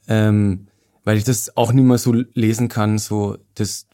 ähm, 0.09 0.67
weil 1.05 1.19
ich 1.19 1.25
das 1.25 1.57
auch 1.57 1.73
nicht 1.73 1.85
mehr 1.85 1.99
so 1.99 2.13
lesen 2.35 2.69
kann, 2.69 2.99
so 2.99 3.39
das, 3.55 3.87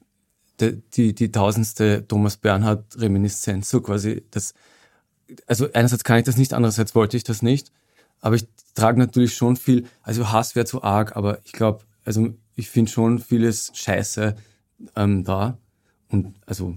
die, 0.61 0.81
die, 0.95 1.15
die 1.15 1.31
tausendste 1.31 2.07
Thomas 2.07 2.37
Bernhard 2.37 2.85
Reminiszenz, 2.99 3.69
so 3.69 3.81
quasi 3.81 4.25
das, 4.31 4.55
also 5.47 5.69
einerseits 5.73 6.05
kann 6.05 6.19
ich 6.19 6.25
das 6.25 6.37
nicht, 6.37 6.55
andererseits 6.55 6.95
wollte 6.95 7.17
ich 7.17 7.25
das 7.25 7.43
nicht, 7.43 7.71
aber 8.25 8.37
ich 8.37 8.49
trage 8.75 8.99
natürlich 8.99 9.35
schon 9.35 9.57
viel, 9.57 9.85
also 10.03 10.33
Hass 10.33 10.57
wäre 10.57 10.65
zu 10.65 10.83
arg, 10.83 11.15
aber 11.15 11.41
ich 11.45 11.53
glaube, 11.53 11.85
also 12.07 12.31
ich 12.57 12.71
finde 12.71 12.91
schon 12.91 13.19
vieles 13.19 13.71
Scheiße 13.75 14.35
ähm, 14.97 15.25
da 15.25 15.59
und 16.09 16.35
also 16.47 16.75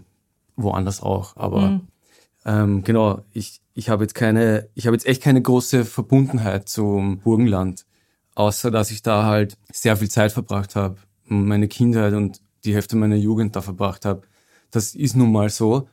woanders 0.57 1.01
auch, 1.01 1.37
aber 1.37 1.69
mhm. 1.69 1.87
ähm, 2.43 2.83
genau, 2.83 3.21
ich, 3.31 3.61
ich 3.75 3.87
habe 3.87 4.03
jetzt 4.03 4.13
keine, 4.13 4.67
ich 4.75 4.87
habe 4.87 4.95
jetzt 4.97 5.05
echt 5.05 5.23
keine 5.23 5.41
große 5.41 5.85
Verbundenheit 5.85 6.67
zum 6.67 7.19
Burgenland, 7.19 7.85
außer 8.35 8.69
dass 8.69 8.91
ich 8.91 9.01
da 9.01 9.23
halt 9.23 9.57
sehr 9.71 9.95
viel 9.95 10.09
Zeit 10.09 10.33
verbracht 10.33 10.75
habe, 10.75 10.97
meine 11.27 11.69
Kindheit 11.69 12.13
und 12.13 12.41
die 12.65 12.75
Hälfte 12.75 12.97
meiner 12.97 13.15
Jugend 13.15 13.55
da 13.55 13.61
verbracht 13.61 14.03
habe. 14.03 14.23
Das 14.69 14.95
ist 14.95 15.15
nun 15.15 15.31
mal 15.31 15.49
so, 15.49 15.87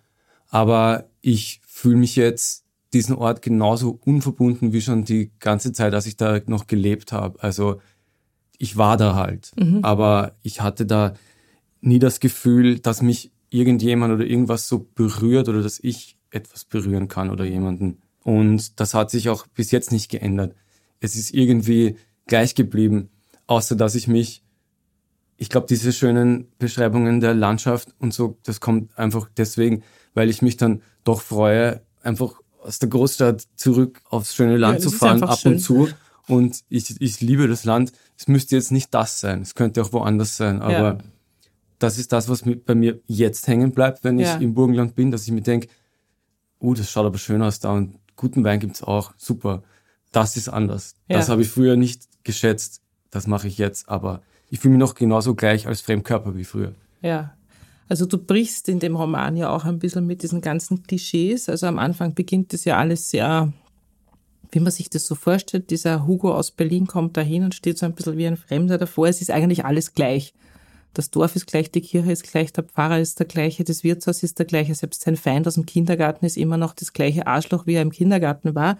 aber 0.48 1.04
ich 1.20 1.60
fühle 1.64 1.98
mich 1.98 2.16
jetzt 2.16 2.63
diesen 2.94 3.14
Ort 3.16 3.42
genauso 3.42 3.98
unverbunden 4.04 4.72
wie 4.72 4.80
schon 4.80 5.04
die 5.04 5.30
ganze 5.40 5.72
Zeit, 5.72 5.92
als 5.94 6.06
ich 6.06 6.16
da 6.16 6.40
noch 6.46 6.66
gelebt 6.66 7.12
habe. 7.12 7.42
Also 7.42 7.80
ich 8.58 8.76
war 8.76 8.96
da 8.96 9.14
halt, 9.14 9.52
mhm. 9.56 9.80
aber 9.82 10.36
ich 10.42 10.60
hatte 10.60 10.86
da 10.86 11.14
nie 11.80 11.98
das 11.98 12.20
Gefühl, 12.20 12.78
dass 12.78 13.02
mich 13.02 13.32
irgendjemand 13.50 14.14
oder 14.14 14.24
irgendwas 14.24 14.68
so 14.68 14.88
berührt 14.94 15.48
oder 15.48 15.62
dass 15.62 15.78
ich 15.80 16.16
etwas 16.30 16.64
berühren 16.64 17.08
kann 17.08 17.30
oder 17.30 17.44
jemanden. 17.44 17.98
Und 18.22 18.80
das 18.80 18.94
hat 18.94 19.10
sich 19.10 19.28
auch 19.28 19.46
bis 19.48 19.70
jetzt 19.70 19.92
nicht 19.92 20.10
geändert. 20.10 20.54
Es 21.00 21.14
ist 21.14 21.34
irgendwie 21.34 21.96
gleich 22.26 22.54
geblieben, 22.54 23.10
außer 23.46 23.76
dass 23.76 23.94
ich 23.94 24.08
mich, 24.08 24.42
ich 25.36 25.50
glaube, 25.50 25.66
diese 25.68 25.92
schönen 25.92 26.48
Beschreibungen 26.58 27.20
der 27.20 27.34
Landschaft 27.34 27.94
und 27.98 28.14
so, 28.14 28.38
das 28.44 28.60
kommt 28.60 28.96
einfach 28.98 29.28
deswegen, 29.36 29.82
weil 30.14 30.30
ich 30.30 30.42
mich 30.42 30.56
dann 30.56 30.80
doch 31.04 31.20
freue, 31.20 31.82
einfach 32.02 32.40
aus 32.64 32.78
der 32.78 32.88
Großstadt 32.88 33.44
zurück 33.56 34.00
aufs 34.08 34.34
schöne 34.34 34.56
Land 34.56 34.78
ja, 34.78 34.80
zu 34.84 34.90
fahren, 34.90 35.22
ab 35.22 35.38
schön. 35.38 35.54
und 35.54 35.58
zu. 35.60 35.88
Und 36.26 36.60
ich, 36.68 37.00
ich 37.00 37.20
liebe 37.20 37.48
das 37.48 37.64
Land. 37.64 37.92
Es 38.16 38.28
müsste 38.28 38.56
jetzt 38.56 38.72
nicht 38.72 38.94
das 38.94 39.20
sein. 39.20 39.42
Es 39.42 39.54
könnte 39.54 39.82
auch 39.82 39.92
woanders 39.92 40.36
sein. 40.36 40.62
Aber 40.62 40.72
ja. 40.72 40.98
das 41.78 41.98
ist 41.98 42.12
das, 42.12 42.28
was 42.28 42.42
bei 42.64 42.74
mir 42.74 43.00
jetzt 43.06 43.46
hängen 43.46 43.72
bleibt, 43.72 44.04
wenn 44.04 44.18
ich 44.18 44.28
im 44.40 44.54
Burgenland 44.54 44.94
bin, 44.94 45.10
dass 45.10 45.24
ich 45.24 45.32
mir 45.32 45.42
denke, 45.42 45.68
uh, 46.60 46.74
das 46.74 46.90
schaut 46.90 47.06
aber 47.06 47.18
schön 47.18 47.42
aus 47.42 47.60
da 47.60 47.72
und 47.72 47.98
guten 48.16 48.42
Wein 48.44 48.60
gibt's 48.60 48.82
auch, 48.82 49.12
super. 49.16 49.62
Das 50.12 50.36
ist 50.36 50.48
anders. 50.48 50.94
Ja. 51.08 51.18
Das 51.18 51.28
habe 51.28 51.42
ich 51.42 51.48
früher 51.48 51.76
nicht 51.76 52.08
geschätzt. 52.22 52.80
Das 53.10 53.26
mache 53.26 53.48
ich 53.48 53.58
jetzt, 53.58 53.88
aber 53.88 54.22
ich 54.50 54.60
fühle 54.60 54.72
mich 54.72 54.80
noch 54.80 54.94
genauso 54.94 55.34
gleich 55.34 55.66
als 55.66 55.80
Fremdkörper 55.80 56.36
wie 56.36 56.44
früher. 56.44 56.74
Ja. 57.02 57.34
Also 57.88 58.06
du 58.06 58.18
brichst 58.18 58.68
in 58.68 58.78
dem 58.78 58.96
Roman 58.96 59.36
ja 59.36 59.50
auch 59.50 59.64
ein 59.64 59.78
bisschen 59.78 60.06
mit 60.06 60.22
diesen 60.22 60.40
ganzen 60.40 60.82
Klischees. 60.82 61.48
Also 61.48 61.66
am 61.66 61.78
Anfang 61.78 62.14
beginnt 62.14 62.52
das 62.52 62.64
ja 62.64 62.78
alles 62.78 63.10
sehr, 63.10 63.52
wie 64.50 64.60
man 64.60 64.72
sich 64.72 64.88
das 64.88 65.06
so 65.06 65.14
vorstellt. 65.14 65.70
Dieser 65.70 66.06
Hugo 66.06 66.34
aus 66.34 66.50
Berlin 66.50 66.86
kommt 66.86 67.16
dahin 67.16 67.44
und 67.44 67.54
steht 67.54 67.78
so 67.78 67.86
ein 67.86 67.94
bisschen 67.94 68.16
wie 68.16 68.26
ein 68.26 68.36
Fremder 68.36 68.78
davor. 68.78 69.08
Es 69.08 69.20
ist 69.20 69.30
eigentlich 69.30 69.64
alles 69.64 69.92
gleich. 69.94 70.32
Das 70.94 71.10
Dorf 71.10 71.34
ist 71.34 71.46
gleich, 71.46 71.72
die 71.72 71.80
Kirche 71.80 72.12
ist 72.12 72.22
gleich, 72.22 72.52
der 72.52 72.62
Pfarrer 72.62 73.00
ist 73.00 73.18
der 73.18 73.26
gleiche, 73.26 73.64
das 73.64 73.82
Wirtshaus 73.82 74.22
ist 74.22 74.38
der 74.38 74.46
gleiche, 74.46 74.76
selbst 74.76 75.02
sein 75.02 75.16
Feind 75.16 75.48
aus 75.48 75.54
dem 75.54 75.66
Kindergarten 75.66 76.24
ist 76.24 76.36
immer 76.36 76.56
noch 76.56 76.72
das 76.72 76.92
gleiche 76.92 77.26
Arschloch, 77.26 77.66
wie 77.66 77.74
er 77.74 77.82
im 77.82 77.90
Kindergarten 77.90 78.54
war. 78.54 78.78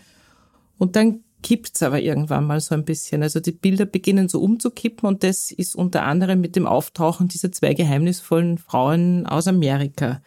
Und 0.79 0.95
dann 0.95 1.25
kippt's 1.45 1.83
aber 1.83 2.01
irgendwann 2.01 2.47
mal 2.47 2.59
so 2.61 2.75
ein 2.75 2.85
bisschen. 2.85 3.23
Also 3.23 3.39
die 3.39 3.53
Bilder 3.53 3.85
beginnen 3.85 4.29
so 4.29 4.41
umzukippen 4.41 5.07
und 5.07 5.23
das 5.23 5.53
ist 5.53 5.77
unter 5.77 6.03
anderem 6.03 6.41
mit 6.41 6.57
dem 6.57 6.67
Auftauchen 6.67 7.29
dieser 7.29 7.53
zwei 7.53 7.75
geheimnisvollen 7.75 8.57
Frauen 8.57 9.27
aus 9.27 9.47
Amerika. 9.47 10.23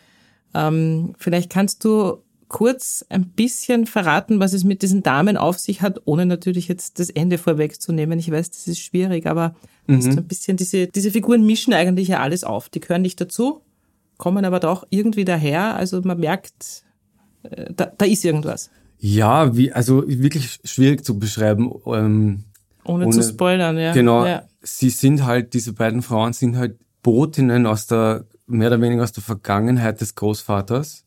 Ähm, 0.54 1.16
vielleicht 1.18 1.50
kannst 1.50 1.84
du 1.84 2.20
kurz 2.50 3.04
ein 3.10 3.30
bisschen 3.30 3.88
verraten, 3.88 4.40
was 4.40 4.54
es 4.54 4.64
mit 4.64 4.84
diesen 4.84 5.02
Damen 5.02 5.38
auf 5.38 5.58
sich 5.58 5.82
hat, 5.82 6.00
ohne 6.06 6.28
natürlich 6.28 6.68
jetzt 6.68 7.00
das 7.00 7.10
Ende 7.10 7.40
vorwegzunehmen. 7.40 8.20
Ich 8.20 8.32
weiß, 8.32 8.52
das 8.52 8.68
ist 8.68 8.80
schwierig, 8.80 9.26
aber 9.26 9.56
mhm. 9.88 10.02
so 10.02 10.12
ein 10.12 10.28
bisschen 10.28 10.56
diese, 10.56 10.86
diese 10.86 11.10
Figuren 11.10 11.46
mischen 11.46 11.74
eigentlich 11.74 12.10
ja 12.10 12.20
alles 12.20 12.44
auf. 12.44 12.70
Die 12.70 12.80
gehören 12.80 13.02
nicht 13.02 13.20
dazu, 13.20 13.62
kommen 14.18 14.46
aber 14.46 14.60
doch 14.60 14.86
irgendwie 14.92 15.26
daher. 15.26 15.76
Also 15.76 16.00
man 16.04 16.20
merkt, 16.20 16.84
äh, 17.42 17.74
da, 17.76 17.92
da 17.98 18.06
ist 18.06 18.24
irgendwas. 18.24 18.70
Ja, 19.00 19.56
wie, 19.56 19.72
also 19.72 20.04
wirklich 20.08 20.60
schwierig 20.64 21.06
zu 21.06 21.20
beschreiben. 21.20 21.72
Ähm, 21.86 22.44
ohne, 22.84 23.06
ohne, 23.06 23.16
zu 23.16 23.24
spoilern, 23.24 23.78
ja. 23.78 23.94
Genau. 23.94 24.26
Ja. 24.26 24.44
Sie 24.62 24.90
sind 24.90 25.26
halt, 25.26 25.54
diese 25.54 25.74
beiden 25.74 26.02
Frauen 26.02 26.34
sind 26.34 26.58
halt 26.58 26.80
Botinnen 27.04 27.66
aus 27.66 27.88
der, 27.88 28.26
mehr 28.48 28.70
oder 28.70 28.82
weniger 28.82 29.04
aus 29.04 29.12
der 29.12 29.24
Vergangenheit 29.24 30.02
des 30.02 30.16
Großvaters 30.16 31.06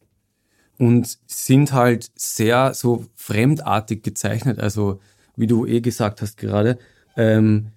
und 0.79 1.19
sind 1.27 1.73
halt 1.73 2.11
sehr 2.15 2.75
so 2.75 3.07
fremdartig 3.15 4.03
gezeichnet. 4.03 4.61
Also 4.61 5.01
wie 5.37 5.47
du 5.47 5.67
eh 5.67 5.81
gesagt 5.81 6.23
hast 6.23 6.37
gerade. 6.37 6.79
Ähm, 7.17 7.73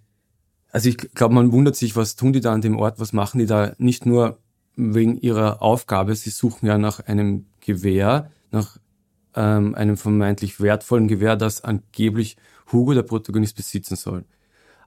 also 0.71 0.89
ich 0.89 0.97
glaube, 0.97 1.33
man 1.33 1.51
wundert 1.51 1.75
sich, 1.75 1.95
was 1.95 2.15
tun 2.15 2.33
die 2.33 2.41
da 2.41 2.53
an 2.53 2.61
dem 2.61 2.77
Ort, 2.77 2.99
was 2.99 3.13
machen 3.13 3.39
die 3.39 3.45
da? 3.45 3.73
Nicht 3.77 4.05
nur 4.05 4.39
wegen 4.75 5.17
ihrer 5.17 5.61
Aufgabe, 5.61 6.15
sie 6.15 6.29
suchen 6.29 6.65
ja 6.65 6.77
nach 6.77 6.99
einem 6.99 7.45
Gewehr, 7.61 8.31
nach 8.51 8.77
ähm, 9.35 9.75
einem 9.75 9.97
vermeintlich 9.97 10.59
wertvollen 10.59 11.07
Gewehr, 11.07 11.35
das 11.35 11.63
angeblich 11.63 12.37
Hugo, 12.71 12.93
der 12.93 13.03
Protagonist, 13.03 13.55
besitzen 13.55 13.95
soll. 13.95 14.25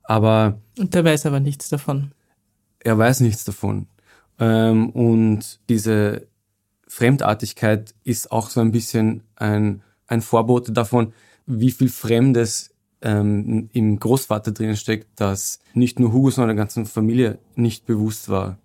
Aber 0.05 0.59
und 0.79 0.95
der 0.95 1.05
weiß 1.05 1.26
aber 1.26 1.41
nichts 1.41 1.69
davon. 1.69 2.12
Er 2.81 2.97
weiß 2.97 3.21
nichts 3.21 3.45
davon. 3.45 3.88
Ähm, 4.38 4.91
und 4.91 5.61
diese 5.69 6.26
Fremdartigkeit 6.87 7.95
ist 8.05 8.31
auch 8.31 8.50
so 8.50 8.61
ein 8.61 8.71
bisschen 8.71 9.23
ein, 9.35 9.83
ein 10.07 10.23
Vorbote 10.23 10.73
davon, 10.73 11.12
wie 11.47 11.71
viel 11.71 11.88
Fremdes 11.88 12.71
ähm, 13.03 13.69
im 13.73 13.99
Großvater 13.99 14.53
drinnen 14.53 14.76
steckt, 14.76 15.09
das 15.17 15.61
nicht 15.75 15.99
nur 15.99 16.12
Hugo, 16.12 16.31
sondern 16.31 16.57
der 16.57 16.65
ganzen 16.65 16.87
Familie 16.87 17.38
nicht 17.55 17.87
bewusst 17.87 18.29
war. 18.29 18.59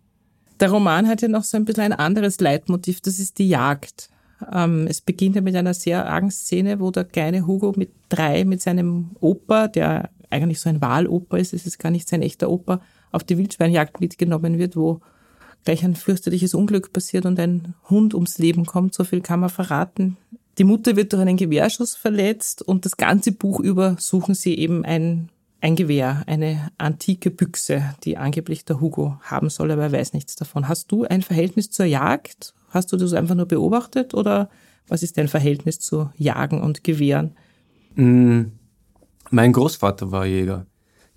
Der 0.60 0.70
Roman 0.70 1.08
hat 1.08 1.22
ja 1.22 1.28
noch 1.28 1.44
so 1.44 1.58
ein 1.58 1.66
bisschen 1.66 1.84
ein 1.84 1.94
anderes 1.94 2.40
Leitmotiv, 2.40 3.02
das 3.02 3.20
ist 3.20 3.40
die 3.40 3.50
Jagd. 3.50 4.10
Ähm, 4.52 4.88
es 4.88 5.02
beginnt 5.02 5.36
ja 5.36 5.42
mit 5.42 5.56
einer 5.56 5.74
sehr 5.74 6.08
argen 6.08 6.32
Szene, 6.32 6.80
wo 6.80 6.92
der 6.92 7.04
kleine 7.04 7.46
Hugo 7.48 7.74
mit 7.76 7.92
drei, 8.10 8.46
mit 8.46 8.62
seinem 8.62 9.12
Opa, 9.20 9.68
der 9.68 10.10
eigentlich 10.30 10.60
so 10.60 10.70
ein 10.70 10.82
Wahloper 10.82 11.38
ist, 11.38 11.54
es 11.54 11.66
ist 11.66 11.80
gar 11.80 11.92
nicht 11.92 12.08
sein 12.08 12.22
echter 12.22 12.50
Opa, 12.50 12.82
auf 13.12 13.24
die 13.24 13.38
Wildschweinjagd 13.38 14.00
mitgenommen 14.00 14.58
wird, 14.58 14.76
wo 14.76 15.02
gleich 15.66 15.84
ein 15.84 15.96
fürchterliches 15.96 16.54
Unglück 16.54 16.94
passiert 16.94 17.26
und 17.26 17.40
ein 17.40 17.76
Hund 17.90 18.14
ums 18.14 18.38
Leben 18.38 18.66
kommt, 18.66 18.94
so 18.96 19.04
viel 19.04 19.22
kann 19.22 19.42
man 19.42 19.50
verraten. 19.50 20.18
Die 20.58 20.64
Mutter 20.64 20.96
wird 20.96 21.14
durch 21.14 21.22
einen 21.22 21.38
Gewehrschuss 21.38 21.96
verletzt 21.96 22.62
und 22.62 22.86
das 22.86 22.98
ganze 22.98 23.32
Buch 23.32 23.60
über 23.60 23.96
suchen 24.00 24.36
sie 24.36 24.58
eben 24.58 24.86
ein, 24.86 25.30
ein 25.62 25.76
Gewehr, 25.76 26.24
eine 26.26 26.72
antike 26.78 27.30
Büchse, 27.30 27.96
die 28.04 28.18
angeblich 28.18 28.66
der 28.66 28.82
Hugo 28.82 29.18
haben 29.22 29.50
soll, 29.50 29.72
aber 29.72 29.84
er 29.84 29.92
weiß 29.92 30.14
nichts 30.14 30.36
davon. 30.36 30.68
Hast 30.68 30.92
du 30.92 31.04
ein 31.04 31.22
Verhältnis 31.22 31.70
zur 31.70 31.86
Jagd? 31.86 32.56
Hast 32.70 32.92
du 32.92 32.98
das 32.98 33.14
einfach 33.14 33.36
nur 33.36 33.46
beobachtet 33.46 34.14
oder 34.14 34.50
was 34.88 35.04
ist 35.04 35.18
dein 35.18 35.28
Verhältnis 35.28 35.80
zu 35.80 36.10
Jagen 36.18 36.62
und 36.62 36.84
Gewehren? 36.84 37.36
Mm, 37.96 38.44
mein 39.30 39.54
Großvater 39.54 40.12
war 40.12 40.26
Jäger, 40.26 40.66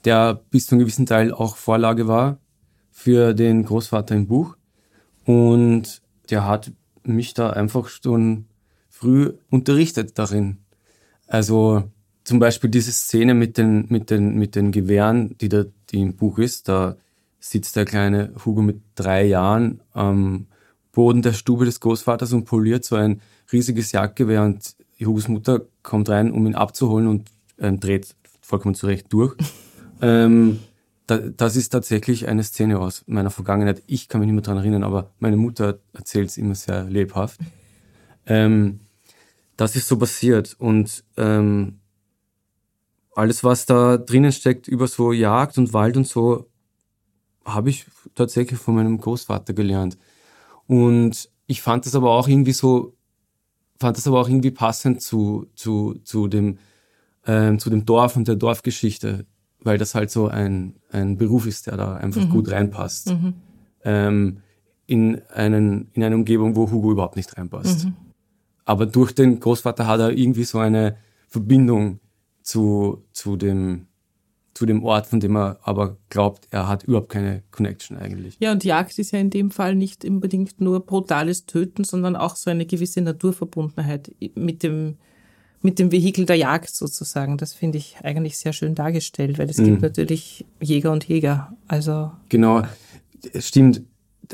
der 0.05 0.35
bis 0.51 0.67
zu 0.67 0.75
einem 0.75 0.81
gewissen 0.81 1.07
Teil 1.07 1.33
auch 1.33 1.57
Vorlage 1.57 2.07
war 2.07 2.39
für 2.91 3.33
den 3.33 3.65
Großvater 3.65 4.15
im 4.15 4.27
Buch. 4.27 4.57
Und 5.25 6.03
der 6.29 6.47
hat 6.47 6.71
mich 7.03 7.33
da 7.33 7.51
einfach 7.51 7.89
schon 7.89 8.47
früh 8.91 9.33
unterrichtet 9.51 10.19
darin. 10.19 10.59
Also 11.27 11.85
zum 12.25 12.39
Beispiel 12.39 12.71
diese 12.71 12.93
Szene 12.93 13.35
mit 13.35 13.59
den, 13.59 13.87
mit 13.89 14.11
den, 14.11 14.37
mit 14.37 14.57
den 14.57 14.73
Gewehren, 14.73 15.37
die, 15.39 15.49
da, 15.49 15.65
die 15.91 16.01
im 16.01 16.17
Buch 16.17 16.39
ist, 16.39 16.69
da 16.69 16.97
sitzt 17.39 17.77
der 17.77 17.85
kleine 17.85 18.33
Hugo 18.45 18.63
mit 18.63 18.81
drei 18.95 19.25
Jahren 19.25 19.81
am 19.93 20.47
Boden 20.93 21.21
der 21.21 21.35
Stube 21.35 21.67
des 21.67 21.81
Großvaters 21.81 22.33
und 22.33 22.47
poliert 22.47 22.85
so 22.85 22.97
ein 22.97 23.21
riesiges 23.53 23.93
Jagdgewehr 23.93 24.43
und 24.43 24.75
Hugos 25.05 25.29
Mutter 25.29 25.63
kommt 25.83 26.09
rein, 26.09 26.31
um 26.31 26.47
ihn 26.47 26.55
abzuholen 26.55 27.07
und 27.07 27.29
ähm, 27.59 27.81
dreht 27.81 28.15
vollkommen 28.41 28.75
zurecht 28.75 29.13
durch. 29.13 29.35
ähm, 30.01 30.61
da, 31.07 31.19
das 31.19 31.57
ist 31.57 31.71
tatsächlich 31.71 32.29
eine 32.29 32.43
Szene 32.43 32.79
aus 32.79 33.05
meiner 33.07 33.31
Vergangenheit. 33.31 33.83
Ich 33.87 34.09
kann 34.09 34.21
mich 34.21 34.27
nicht 34.29 34.35
mehr 34.35 34.43
daran 34.43 34.59
erinnern, 34.59 34.85
aber 34.85 35.11
meine 35.19 35.37
Mutter 35.37 35.79
erzählt 35.93 36.31
es 36.31 36.39
immer 36.39 36.55
sehr 36.55 36.85
lebhaft. 36.85 37.41
Ähm, 38.27 38.81
das 39.59 39.77
ist 39.77 39.87
so 39.87 39.99
passiert 39.99 40.57
und 40.59 41.05
ähm, 41.19 41.81
alles, 43.15 43.45
was 43.45 43.67
da 43.67 43.97
drinnen 43.97 44.33
steckt 44.33 44.69
über 44.69 44.87
so 44.87 45.13
Jagd 45.13 45.59
und 45.59 45.73
Wald 45.73 45.97
und 45.97 46.07
so, 46.07 46.47
habe 47.45 47.71
ich 47.71 47.87
tatsächlich 48.15 48.59
von 48.59 48.75
meinem 48.75 48.99
Großvater 48.99 49.53
gelernt. 49.53 49.99
Und 50.67 51.29
ich 51.47 51.63
fand 51.63 51.87
das 51.87 51.95
aber 51.95 52.11
auch 52.11 52.29
irgendwie 52.29 52.53
so, 52.53 52.95
fand 53.79 53.97
das 53.97 54.07
aber 54.07 54.21
auch 54.21 54.29
irgendwie 54.29 54.51
passend 54.51 55.03
zu, 55.03 55.47
zu, 55.55 55.95
zu 56.05 56.29
dem, 56.29 56.59
ähm, 57.27 57.59
zu 57.59 57.71
dem 57.71 57.85
Dorf 57.85 58.17
und 58.17 58.29
der 58.29 58.37
Dorfgeschichte, 58.37 59.27
weil 59.61 59.79
das 59.79 59.95
halt 59.95 60.11
so 60.11 60.29
ein, 60.29 60.77
ein 60.91 61.17
Beruf 61.17 61.47
ist, 61.47 61.67
der 61.67 61.77
da 61.77 61.97
einfach 61.97 62.25
mhm. 62.25 62.31
gut 62.31 62.51
reinpasst. 62.51 63.11
Mhm. 63.11 63.35
Ähm, 63.85 64.37
in, 64.87 65.23
einen, 65.29 65.91
in 65.93 66.03
eine 66.03 66.15
Umgebung, 66.15 66.57
wo 66.57 66.71
Hugo 66.71 66.93
überhaupt 66.93 67.17
nicht 67.17 67.37
reinpasst. 67.37 67.87
Mhm. 67.87 67.95
Aber 68.65 68.87
durch 68.87 69.15
den 69.15 69.41
Großvater 69.41 69.87
hat 69.87 70.01
er 70.01 70.11
irgendwie 70.11 70.45
so 70.45 70.59
eine 70.59 70.97
Verbindung 71.29 72.01
zu, 72.45 73.03
zu, 73.13 73.37
dem, 73.37 73.87
zu 74.53 74.67
dem 74.67 74.85
Ort, 74.85 75.07
von 75.07 75.19
dem 75.19 75.37
er 75.37 75.59
aber 75.63 75.97
glaubt, 76.11 76.47
er 76.51 76.69
hat 76.69 76.85
überhaupt 76.85 77.09
keine 77.09 77.43
Connection 77.51 77.97
eigentlich. 77.97 78.37
Ja, 78.39 78.53
und 78.53 78.63
Jagd 78.63 78.99
ist 78.99 79.11
ja 79.11 79.19
in 79.19 79.31
dem 79.31 79.51
Fall 79.51 79.75
nicht 79.75 80.05
unbedingt 80.05 80.61
nur 80.61 80.85
brutales 80.85 81.47
Töten, 81.47 81.83
sondern 81.83 82.15
auch 82.15 82.37
so 82.37 82.51
eine 82.51 82.67
gewisse 82.67 83.01
Naturverbundenheit 83.01 84.15
mit 84.35 84.63
dem, 84.63 84.99
mit 85.63 85.79
dem 85.79 85.91
Vehikel 85.91 86.27
der 86.27 86.37
Jagd 86.37 86.71
sozusagen. 86.71 87.39
Das 87.39 87.55
finde 87.55 87.79
ich 87.79 87.97
eigentlich 88.05 88.37
sehr 88.37 88.53
schön 88.53 88.75
dargestellt, 88.75 89.39
weil 89.39 89.49
es 89.49 89.59
mhm. 89.59 89.65
gibt 89.65 89.83
natürlich 89.83 90.45
Jäger 90.61 90.93
und 90.93 91.09
Jäger. 91.09 91.57
Also 91.67 92.13
genau, 92.29 92.63
es 93.33 93.49
stimmt, 93.49 93.83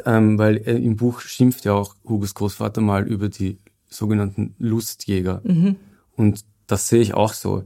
ähm, 0.05 0.37
weil 0.37 0.57
im 0.57 0.97
Buch 0.97 1.21
schimpft 1.21 1.65
ja 1.65 1.75
auch 1.75 1.95
Hugos 2.09 2.35
Großvater 2.35 2.81
mal 2.81 3.07
über 3.07 3.29
die 3.29 3.59
sogenannten 3.89 4.57
Lustjäger. 4.59 5.43
Mhm. 5.45 5.77
Und 6.17 6.45
das 6.67 6.89
sehe 6.89 7.01
ich 7.01 7.15
auch 7.15 7.33
so. 7.33 7.65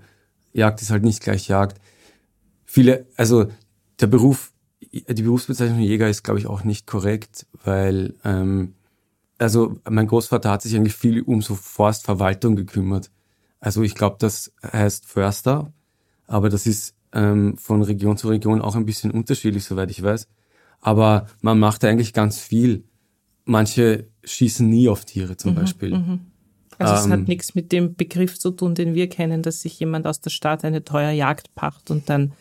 Jagd 0.54 0.80
ist 0.80 0.90
halt 0.90 1.02
nicht 1.02 1.23
gleich 1.23 1.49
Jagd. 1.49 1.80
Viele, 2.64 3.06
also 3.16 3.46
der 4.00 4.06
Beruf, 4.06 4.52
die 4.80 5.23
Berufsbezeichnung 5.23 5.80
Jäger 5.80 6.08
ist, 6.08 6.23
glaube 6.23 6.38
ich, 6.38 6.46
auch 6.46 6.64
nicht 6.64 6.87
korrekt, 6.87 7.46
weil 7.64 8.14
ähm, 8.25 8.75
also 9.38 9.78
mein 9.88 10.06
Großvater 10.06 10.50
hat 10.50 10.62
sich 10.62 10.75
eigentlich 10.75 10.94
viel 10.94 11.23
um 11.23 11.42
so 11.42 11.54
Forstverwaltung 11.54 12.56
gekümmert. 12.56 13.11
Also 13.61 13.82
ich 13.82 13.94
glaube, 13.94 14.16
das 14.18 14.52
heißt 14.62 15.06
Förster, 15.06 15.73
aber 16.26 16.49
das 16.49 16.66
ist 16.66 16.94
ähm, 17.12 17.56
von 17.56 17.82
Region 17.82 18.16
zu 18.16 18.28
Region 18.28 18.61
auch 18.61 18.76
ein 18.76 18.87
bisschen 18.87 19.11
unterschiedlich, 19.11 19.64
soweit 19.64 19.90
ich 19.90 20.02
weiß. 20.02 20.28
Aber 20.80 21.26
man 21.40 21.58
macht 21.58 21.84
eigentlich 21.84 22.12
ganz 22.12 22.38
viel. 22.38 22.84
Manche 23.44 24.08
schießen 24.23 24.68
nie 24.68 24.88
auf 24.88 25.04
Tiere 25.04 25.37
zum 25.37 25.52
mhm, 25.52 25.56
Beispiel. 25.56 25.99
Mhm. 25.99 26.20
Also 26.78 26.95
es 26.95 27.11
hat 27.11 27.21
ähm, 27.21 27.25
nichts 27.25 27.54
mit 27.54 27.73
dem 27.73 27.95
Begriff 27.95 28.38
zu 28.38 28.50
tun, 28.50 28.75
den 28.75 28.95
wir 28.95 29.09
kennen, 29.09 29.43
dass 29.43 29.61
sich 29.61 29.78
jemand 29.78 30.07
aus 30.07 30.21
der 30.21 30.31
Stadt 30.31 30.64
eine 30.64 30.85
teure 30.85 31.12
Jagd 31.12 31.54
pacht 31.54 31.90
und 31.90 32.09
dann 32.09 32.33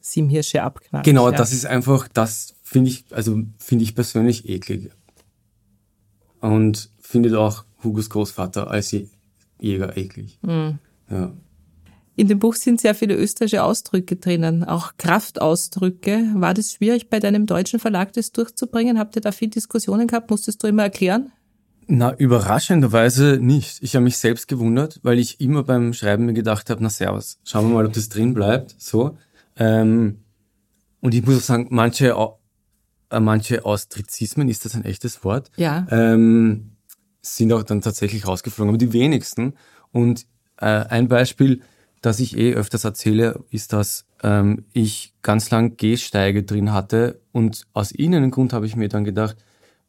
sieben 0.00 0.28
Hirsche 0.28 0.62
abknallt. 0.62 1.04
Genau, 1.04 1.30
ja. 1.30 1.36
das 1.36 1.52
ist 1.52 1.66
einfach, 1.66 2.08
das 2.08 2.54
finde 2.62 2.90
ich, 2.90 3.04
also 3.10 3.42
finde 3.58 3.84
ich 3.84 3.94
persönlich 3.94 4.48
eklig. 4.48 4.90
Und 6.40 6.90
findet 7.00 7.34
auch 7.34 7.64
Hugos 7.84 8.10
Großvater 8.10 8.68
als 8.68 8.94
Jäger 9.60 9.96
eklig. 9.96 10.38
Mhm. 10.42 10.78
Ja. 11.10 11.32
In 12.14 12.28
dem 12.28 12.38
Buch 12.38 12.54
sind 12.54 12.80
sehr 12.80 12.94
viele 12.94 13.14
österreichische 13.14 13.62
Ausdrücke 13.62 14.16
drinnen, 14.16 14.64
auch 14.64 14.92
Kraftausdrücke. 14.98 16.32
War 16.34 16.52
das 16.52 16.72
schwierig, 16.72 17.08
bei 17.08 17.20
deinem 17.20 17.46
deutschen 17.46 17.80
Verlag 17.80 18.12
das 18.12 18.32
durchzubringen? 18.32 18.98
Habt 18.98 19.16
ihr 19.16 19.22
da 19.22 19.32
viel 19.32 19.48
Diskussionen 19.48 20.08
gehabt? 20.08 20.30
Musstest 20.30 20.62
du 20.62 20.66
immer 20.66 20.82
erklären? 20.82 21.32
Na, 21.86 22.14
überraschenderweise 22.14 23.38
nicht. 23.40 23.82
Ich 23.82 23.94
habe 23.94 24.04
mich 24.04 24.18
selbst 24.18 24.48
gewundert, 24.48 25.00
weil 25.02 25.18
ich 25.18 25.40
immer 25.40 25.64
beim 25.64 25.92
Schreiben 25.92 26.26
mir 26.26 26.32
gedacht 26.32 26.70
habe, 26.70 26.82
na 26.82 26.90
servus, 26.90 27.38
schauen 27.44 27.68
wir 27.68 27.74
mal, 27.74 27.86
ob 27.86 27.92
das 27.92 28.08
drin 28.08 28.34
bleibt. 28.34 28.74
So. 28.78 29.16
Ähm, 29.56 30.18
und 31.00 31.14
ich 31.14 31.24
muss 31.26 31.38
auch 31.38 31.42
sagen, 31.42 31.68
manche, 31.70 32.16
äh, 33.10 33.20
manche 33.20 33.64
Austrizismen, 33.64 34.48
ist 34.48 34.64
das 34.64 34.74
ein 34.74 34.84
echtes 34.84 35.24
Wort? 35.24 35.50
Ja. 35.56 35.86
Ähm, 35.90 36.72
sind 37.20 37.52
auch 37.52 37.62
dann 37.62 37.80
tatsächlich 37.80 38.26
rausgeflogen, 38.26 38.70
aber 38.70 38.78
die 38.78 38.92
wenigsten. 38.92 39.54
Und 39.90 40.26
äh, 40.58 40.66
ein 40.66 41.08
Beispiel, 41.08 41.62
das 42.00 42.20
ich 42.20 42.36
eh 42.36 42.54
öfters 42.54 42.84
erzähle, 42.84 43.44
ist, 43.50 43.72
dass 43.72 44.06
ähm, 44.22 44.64
ich 44.72 45.14
ganz 45.22 45.50
lang 45.50 45.76
Gehsteige 45.76 46.42
drin 46.42 46.72
hatte 46.72 47.20
und 47.32 47.66
aus 47.72 47.92
irgendeinem 47.92 48.30
Grund 48.30 48.52
habe 48.52 48.66
ich 48.66 48.76
mir 48.76 48.88
dann 48.88 49.04
gedacht, 49.04 49.36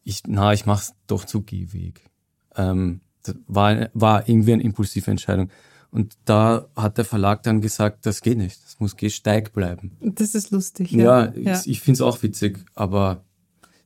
ich, 0.04 0.22
na, 0.28 0.54
ich 0.54 0.66
mach's 0.66 0.94
doch 1.08 1.26
zu 1.26 1.42
Gehweg. 1.42 2.10
Ähm, 2.56 3.02
das 3.24 3.36
war, 3.48 3.90
war 3.94 4.28
irgendwie 4.28 4.54
eine 4.54 4.64
impulsive 4.64 5.10
Entscheidung. 5.10 5.50
Und 5.92 6.16
da 6.26 6.68
hat 6.76 6.98
der 6.98 7.06
Verlag 7.06 7.44
dann 7.44 7.62
gesagt, 7.62 8.06
das 8.06 8.22
geht 8.22 8.38
nicht, 8.38 8.64
das 8.66 8.80
muss 8.80 8.98
Gehsteig 8.98 9.54
bleiben. 9.54 9.96
Das 10.02 10.34
ist 10.34 10.50
lustig. 10.52 10.92
Ja, 10.92 11.26
ja, 11.26 11.34
ja. 11.36 11.60
ich, 11.60 11.70
ich 11.70 11.82
finde 11.82 11.98
es 11.98 12.02
auch 12.02 12.22
witzig, 12.24 12.66
aber 12.74 13.24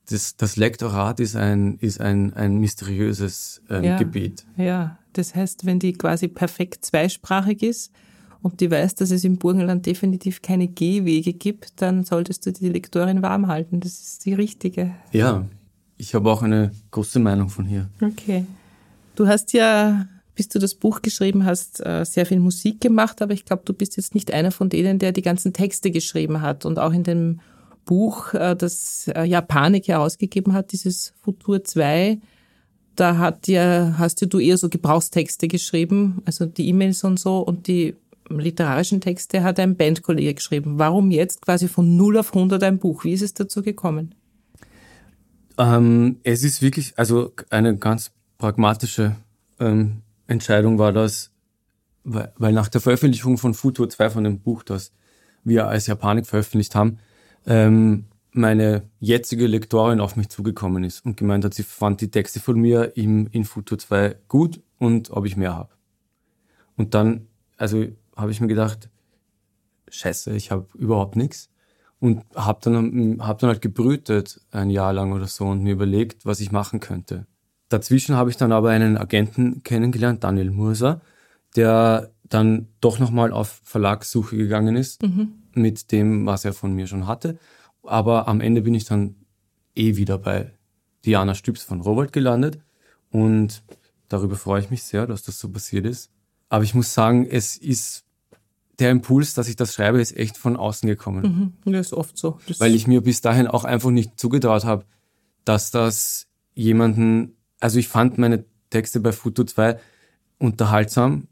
das, 0.10 0.38
das 0.38 0.56
Lektorat 0.56 1.20
ist 1.20 1.36
ein, 1.36 1.78
ist 1.80 2.00
ein, 2.00 2.34
ein 2.34 2.60
mysteriöses 2.60 3.62
ähm, 3.70 3.84
ja, 3.84 3.98
Gebiet. 3.98 4.46
Ja, 4.56 4.98
das 5.12 5.36
heißt, 5.36 5.66
wenn 5.66 5.80
die 5.80 5.94
quasi 5.94 6.30
perfekt 6.30 6.86
zweisprachig 6.86 7.62
ist 7.62 7.92
und 8.42 8.62
die 8.62 8.72
weiß, 8.72 8.96
dass 8.96 9.12
es 9.12 9.26
im 9.26 9.38
Burgenland 9.38 9.86
definitiv 9.86 10.42
keine 10.42 10.70
Gehwege 10.70 11.34
gibt, 11.34 11.82
dann 11.82 12.06
solltest 12.06 12.46
du 12.46 12.54
die 12.54 12.70
Lektorin 12.70 13.22
warm 13.22 13.48
halten. 13.48 13.82
Das 13.82 14.00
ist 14.00 14.26
die 14.26 14.34
richtige. 14.34 14.96
Ja, 15.12 15.46
ich 15.98 16.14
habe 16.14 16.32
auch 16.32 16.44
eine 16.44 16.72
große 16.92 17.20
Meinung 17.20 17.50
von 17.50 17.66
hier. 17.66 17.90
Okay. 18.02 18.46
Du 19.16 19.28
hast 19.28 19.54
ja, 19.54 20.08
bis 20.36 20.48
du 20.48 20.60
das 20.60 20.76
Buch 20.76 21.02
geschrieben 21.02 21.46
hast, 21.46 21.84
äh, 21.86 22.06
sehr 22.06 22.26
viel 22.26 22.40
Musik 22.40 22.82
gemacht, 22.82 23.22
aber 23.22 23.34
ich 23.34 23.46
glaube, 23.46 23.64
du 23.66 23.74
bist 23.74 23.98
jetzt 23.98 24.14
nicht 24.14 24.32
einer 24.32 24.52
von 24.52 24.70
denen, 24.70 25.00
der 25.00 25.12
die 25.12 25.24
ganzen 25.24 25.54
Texte 25.54 25.90
geschrieben 25.92 26.42
hat. 26.42 26.66
Und 26.66 26.78
auch 26.78 26.94
in 26.94 27.04
dem 27.04 27.40
Buch, 27.86 28.34
äh, 28.34 28.56
das 28.56 29.10
äh, 29.16 29.24
Japanik 29.24 29.88
herausgegeben 29.88 30.54
hat, 30.54 30.72
dieses 30.72 31.14
Futur 31.22 31.64
2, 31.64 32.20
da 32.96 33.18
hat 33.18 33.48
ja, 33.48 33.96
hast 33.98 34.22
ja 34.22 34.28
du 34.28 34.40
eher 34.40 34.58
so 34.58 34.70
Gebrauchstexte 34.70 35.48
geschrieben, 35.48 36.22
also 36.26 36.46
die 36.46 36.68
E-Mails 36.68 37.04
und 37.04 37.20
so 37.20 37.40
und 37.40 37.68
die 37.68 37.96
literarischen 38.30 39.02
Texte 39.02 39.44
hat 39.44 39.60
ein 39.60 39.78
Bandkollege 39.78 40.34
geschrieben. 40.34 40.78
Warum 40.78 41.12
jetzt 41.12 41.42
quasi 41.42 41.68
von 41.68 41.96
0 41.96 42.18
auf 42.18 42.34
100 42.34 42.62
ein 42.64 42.80
Buch? 42.80 43.04
Wie 43.04 43.14
ist 43.14 43.22
es 43.22 43.34
dazu 43.34 43.62
gekommen? 43.62 44.16
Ähm, 45.58 46.20
es 46.24 46.44
ist 46.44 46.62
wirklich, 46.62 46.94
also 46.98 47.34
eine 47.50 47.78
ganz 47.78 48.12
pragmatische 48.38 49.16
ähm, 49.60 50.02
Entscheidung 50.28 50.78
war 50.78 50.94
das, 50.94 51.32
weil, 52.04 52.32
weil 52.38 52.54
nach 52.54 52.68
der 52.68 52.82
Veröffentlichung 52.82 53.38
von 53.38 53.54
Futur 53.54 53.90
2 53.90 54.10
von 54.12 54.24
dem 54.24 54.40
Buch, 54.40 54.64
das 54.64 54.92
wir 55.44 55.68
als 55.68 55.88
Japanik 55.88 56.28
veröffentlicht 56.28 56.76
haben, 56.76 57.00
ähm, 57.46 58.06
meine 58.32 58.84
jetzige 59.00 59.48
Lektorin 59.48 60.00
auf 60.00 60.16
mich 60.16 60.30
zugekommen 60.30 60.84
ist 60.84 61.04
und 61.06 61.18
gemeint 61.18 61.44
hat, 61.44 61.54
sie 61.54 61.64
fand 61.64 62.02
die 62.02 62.12
Texte 62.12 62.40
von 62.40 62.60
mir 62.60 62.96
im, 62.96 63.28
in 63.32 63.46
Futur 63.46 63.80
2 63.80 64.16
gut 64.28 64.62
und 64.78 65.10
ob 65.10 65.26
ich 65.26 65.38
mehr 65.38 65.56
habe. 65.56 65.70
Und 66.76 66.94
dann, 66.94 67.28
also 67.58 67.86
habe 68.16 68.32
ich 68.32 68.40
mir 68.40 68.48
gedacht, 68.48 68.90
scheiße, 69.90 70.36
ich 70.36 70.52
habe 70.52 70.68
überhaupt 70.76 71.16
nichts 71.16 71.50
und 72.00 72.24
habe 72.36 72.60
dann, 72.62 73.18
hab 73.20 73.40
dann 73.40 73.50
halt 73.50 73.62
gebrütet 73.62 74.42
ein 74.52 74.70
Jahr 74.70 74.94
lang 74.94 75.14
oder 75.14 75.28
so 75.28 75.46
und 75.46 75.64
mir 75.64 75.74
überlegt, 75.74 76.26
was 76.26 76.40
ich 76.40 76.52
machen 76.52 76.80
könnte. 76.80 77.26
Dazwischen 77.70 78.16
habe 78.16 78.30
ich 78.30 78.38
dann 78.38 78.52
aber 78.52 78.70
einen 78.70 78.98
Agenten 78.98 79.64
kennengelernt, 79.64 80.24
Daniel 80.24 80.52
Murser, 80.52 81.02
der 81.56 82.12
dann 82.30 82.68
doch 82.82 83.00
nochmal 83.00 83.32
auf 83.32 83.62
Verlagssuche 83.64 84.38
gegangen 84.38 84.76
ist 84.76 85.04
mhm. 85.04 85.34
mit 85.54 85.92
dem, 85.92 86.26
was 86.26 86.46
er 86.46 86.54
von 86.54 86.74
mir 86.74 86.88
schon 86.88 87.08
hatte. 87.08 87.40
Aber 87.84 88.28
am 88.28 88.42
Ende 88.42 88.62
bin 88.62 88.74
ich 88.74 88.86
dann 88.86 89.16
eh 89.76 89.96
wieder 89.96 90.18
bei 90.18 90.52
Diana 91.06 91.36
Stübs 91.36 91.64
von 91.64 91.82
Robert 91.82 92.12
gelandet 92.12 92.60
und 93.12 93.64
darüber 94.10 94.36
freue 94.36 94.62
ich 94.62 94.70
mich 94.70 94.84
sehr, 94.84 95.08
dass 95.08 95.24
das 95.24 95.40
so 95.40 95.50
passiert 95.50 95.86
ist. 95.86 96.12
Aber 96.50 96.64
ich 96.64 96.74
muss 96.74 96.94
sagen, 96.94 97.26
es 97.30 97.58
ist 97.58 98.06
der 98.80 98.92
Impuls, 98.92 99.34
dass 99.34 99.48
ich 99.48 99.56
das 99.56 99.74
schreibe, 99.74 100.00
ist 100.00 100.16
echt 100.16 100.38
von 100.38 100.56
außen 100.56 100.88
gekommen. 100.88 101.54
Mhm, 101.66 101.74
das 101.74 101.88
ist 101.88 101.94
oft 101.94 102.18
so. 102.18 102.40
Das 102.48 102.60
Weil 102.60 102.76
ich 102.76 102.88
mir 102.88 103.02
bis 103.02 103.22
dahin 103.22 103.48
auch 103.48 103.64
einfach 103.64 103.90
nicht 103.90 104.20
zugetraut 104.20 104.66
habe, 104.66 104.86
dass 105.46 105.72
das 105.72 106.28
jemanden, 106.54 107.38
also 107.60 107.80
ich 107.80 107.88
fand 107.88 108.18
meine 108.18 108.46
Texte 108.70 109.00
bei 109.00 109.12
Futo 109.12 109.44
2 109.44 109.80
unterhaltsam 110.40 111.28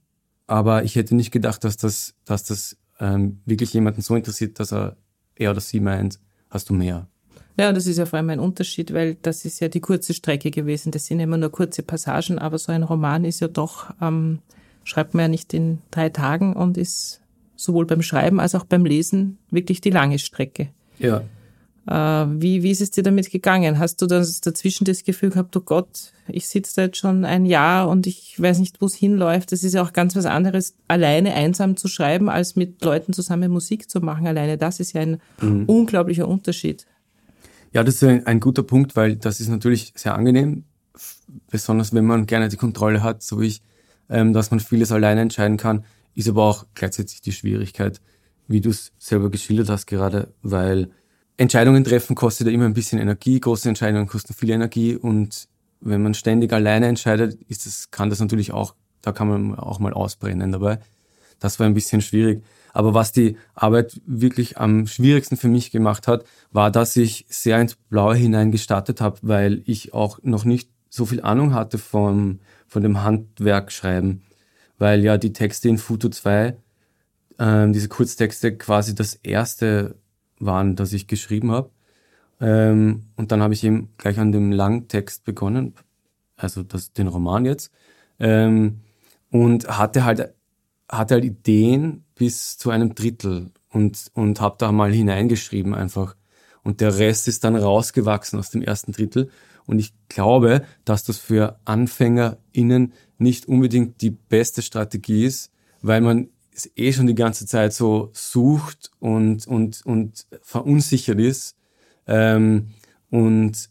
aber 0.48 0.84
ich 0.84 0.96
hätte 0.96 1.16
nicht 1.16 1.32
gedacht, 1.32 1.64
dass 1.64 1.78
das, 1.78 2.14
dass 2.26 2.44
das 2.44 2.78
ähm, 3.00 3.40
wirklich 3.46 3.74
jemanden 3.74 4.02
so 4.02 4.16
interessiert, 4.16 4.60
dass 4.60 4.72
er 4.72 4.98
er 5.38 5.52
oder 5.52 5.60
sie 5.60 5.82
meint, 5.82 6.20
hast 6.50 6.70
du 6.70 6.74
mehr. 6.74 7.08
Ja, 7.58 7.74
das 7.74 7.88
ist 7.88 7.98
ja 7.98 8.06
vor 8.06 8.18
allem 8.18 8.30
ein 8.30 8.40
Unterschied, 8.40 8.94
weil 8.94 9.16
das 9.16 9.44
ist 9.44 9.60
ja 9.60 9.68
die 9.68 9.82
kurze 9.82 10.14
Strecke 10.14 10.52
gewesen. 10.52 10.92
Das 10.92 11.06
sind 11.06 11.20
immer 11.20 11.38
nur 11.38 11.52
kurze 11.52 11.84
Passagen, 11.84 12.40
aber 12.40 12.58
so 12.58 12.72
ein 12.72 12.84
Roman 12.84 13.26
ist 13.26 13.42
ja 13.42 13.48
doch, 13.48 13.94
ähm, 14.02 14.40
schreibt 14.84 15.14
man 15.14 15.24
ja 15.24 15.28
nicht 15.30 15.54
in 15.54 15.80
drei 15.92 16.10
Tagen 16.10 16.54
und 16.54 16.78
ist 16.78 17.22
sowohl 17.56 17.86
beim 17.86 18.02
Schreiben 18.02 18.40
als 18.40 18.56
auch 18.56 18.66
beim 18.66 18.86
Lesen 18.86 19.38
wirklich 19.52 19.82
die 19.82 19.90
lange 19.90 20.20
Strecke. 20.20 20.70
Ja. 21.00 21.24
Äh, 21.88 22.28
wie, 22.42 22.64
wie 22.64 22.72
ist 22.72 22.82
es 22.82 22.92
dir 22.92 23.04
damit 23.04 23.30
gegangen? 23.32 23.78
Hast 23.78 24.02
du 24.02 24.08
das 24.08 24.42
dazwischen 24.42 24.86
das 24.86 25.04
Gefühl 25.04 25.30
gehabt, 25.30 25.56
oh 25.56 25.62
Gott, 25.62 26.14
ich 26.28 26.48
sitze 26.48 26.76
da 26.76 26.82
jetzt 26.84 26.98
schon 26.98 27.26
ein 27.26 27.46
Jahr 27.46 27.90
und 27.90 28.08
ich 28.08 28.42
weiß 28.42 28.60
nicht, 28.60 28.82
wo 28.82 28.88
es 28.88 28.96
hinläuft. 28.96 29.52
Das 29.52 29.64
ist 29.64 29.74
ja 29.74 29.84
auch 29.84 29.94
ganz 29.94 30.16
was 30.16 30.26
anderes, 30.26 30.76
alleine 30.88 31.34
einsam 31.34 31.78
zu 31.78 31.88
schreiben, 31.88 32.30
als 32.30 32.56
mit 32.56 32.84
Leuten 32.84 33.14
zusammen 33.14 33.52
Musik 33.52 33.90
zu 33.90 34.00
machen. 34.00 34.26
Alleine 34.26 34.58
das 34.58 34.80
ist 34.80 34.94
ja 34.94 35.02
ein 35.02 35.22
mhm. 35.42 35.66
unglaublicher 35.66 36.28
Unterschied. 36.28 36.88
Ja, 37.72 37.84
das 37.84 37.96
ist 37.96 38.04
ein, 38.04 38.26
ein 38.26 38.40
guter 38.40 38.64
Punkt, 38.64 38.96
weil 38.96 39.16
das 39.16 39.40
ist 39.40 39.50
natürlich 39.50 39.94
sehr 39.96 40.16
angenehm, 40.16 40.64
besonders 41.52 41.94
wenn 41.94 42.06
man 42.06 42.26
gerne 42.26 42.50
die 42.50 42.58
Kontrolle 42.58 43.04
hat, 43.04 43.22
so 43.22 43.42
wie 43.42 43.48
ich, 43.48 43.62
ähm, 44.10 44.34
dass 44.34 44.50
man 44.50 44.60
vieles 44.60 44.92
alleine 44.92 45.22
entscheiden 45.22 45.58
kann, 45.58 45.84
ist 46.16 46.30
aber 46.30 46.44
auch 46.44 46.66
gleichzeitig 46.74 47.22
die 47.22 47.32
Schwierigkeit, 47.32 48.02
wie 48.48 48.62
du 48.62 48.70
es 48.70 48.92
selber 48.98 49.30
geschildert 49.30 49.70
hast 49.70 49.86
gerade, 49.86 50.34
weil 50.42 50.90
Entscheidungen 51.38 51.84
treffen 51.84 52.16
kostet 52.16 52.48
ja 52.48 52.54
immer 52.54 52.66
ein 52.66 52.74
bisschen 52.74 53.00
Energie, 53.00 53.40
große 53.40 53.68
Entscheidungen 53.68 54.08
kosten 54.08 54.34
viel 54.34 54.52
Energie 54.52 54.96
und 54.96 55.48
wenn 55.82 56.02
man 56.02 56.14
ständig 56.14 56.52
alleine 56.54 56.88
entscheidet, 56.88 57.40
ist 57.48 57.66
das, 57.66 57.92
kann 57.92 58.10
das 58.10 58.20
natürlich 58.20 58.52
auch, 58.52 58.76
da 59.02 59.12
kann 59.12 59.28
man 59.28 59.56
auch 59.56 59.80
mal 59.80 59.94
ausbrennen 59.94 60.52
dabei. 60.52 60.80
Das 61.40 61.60
war 61.60 61.68
ein 61.68 61.74
bisschen 61.74 62.02
schwierig. 62.02 62.44
Aber 62.74 62.94
was 62.94 63.12
die 63.12 63.38
Arbeit 63.54 64.02
wirklich 64.06 64.58
am 64.58 64.88
schwierigsten 64.88 65.38
für 65.38 65.48
mich 65.48 65.72
gemacht 65.72 66.08
hat, 66.08 66.26
war, 66.52 66.72
dass 66.72 66.96
ich 66.96 67.26
sehr 67.30 67.60
ins 67.60 67.76
Blaue 67.76 68.16
hinein 68.16 68.52
gestartet 68.52 69.00
habe, 69.00 69.20
weil 69.22 69.62
ich 69.66 69.94
auch 69.94 70.20
noch 70.24 70.44
nicht 70.44 70.70
so 70.90 71.06
viel 71.06 71.22
Ahnung 71.22 71.54
hatte 71.54 71.78
vom, 71.78 72.40
von 72.68 72.84
dem 72.84 73.04
Handwerkschreiben. 73.04 74.24
Weil 74.78 75.04
ja 75.04 75.18
die 75.18 75.34
Texte 75.34 75.70
in 75.70 75.78
Futo 75.78 76.10
2, 76.10 76.58
ähm, 77.40 77.74
diese 77.74 77.90
Kurztexte 77.90 78.58
quasi 78.58 78.96
das 78.96 79.16
erste 79.16 79.96
waren, 80.40 80.76
das 80.76 80.94
ich 80.94 81.08
geschrieben 81.08 81.52
habe. 81.52 81.70
Ähm, 82.42 83.06
und 83.16 83.32
dann 83.32 83.42
habe 83.42 83.54
ich 83.54 83.64
eben 83.64 83.94
gleich 83.98 84.20
an 84.20 84.32
dem 84.32 84.52
Langtext 84.52 85.24
begonnen, 85.24 85.74
also 86.36 86.64
das, 86.64 86.94
den 86.94 87.08
Roman 87.08 87.46
jetzt. 87.46 87.72
Ähm, 88.20 88.82
und 89.32 89.68
hatte 89.68 90.06
halt, 90.06 90.34
hatte 90.90 91.16
halt 91.16 91.26
Ideen, 91.26 92.04
bis 92.16 92.58
zu 92.58 92.70
einem 92.70 92.96
Drittel 92.96 93.52
und, 93.70 94.12
und 94.14 94.40
habe 94.40 94.56
da 94.58 94.72
mal 94.72 94.92
hineingeschrieben 94.92 95.74
einfach. 95.74 96.16
Und 96.64 96.82
der 96.82 96.98
Rest 96.98 97.28
ist 97.28 97.44
dann 97.44 97.56
rausgewachsen 97.56 98.40
aus 98.40 98.50
dem 98.50 98.62
ersten 98.62 98.92
Drittel. 98.92 99.30
Und 99.68 99.80
ich 99.80 99.94
glaube, 100.10 100.64
dass 100.84 101.04
das 101.04 101.18
für 101.18 101.60
AnfängerInnen 101.66 102.94
nicht 103.18 103.48
unbedingt 103.48 104.02
die 104.02 104.12
beste 104.12 104.62
Strategie 104.62 105.26
ist, 105.26 105.52
weil 105.82 106.02
man 106.02 106.30
es 106.54 106.70
eh 106.76 106.94
schon 106.94 107.08
die 107.08 107.16
ganze 107.16 107.46
Zeit 107.46 107.74
so 107.74 108.10
sucht 108.14 108.92
und, 109.00 109.46
und, 109.48 109.86
und 109.86 110.26
verunsichert 110.42 111.20
ist. 111.20 111.56
Ähm, 112.08 112.70
und 113.10 113.70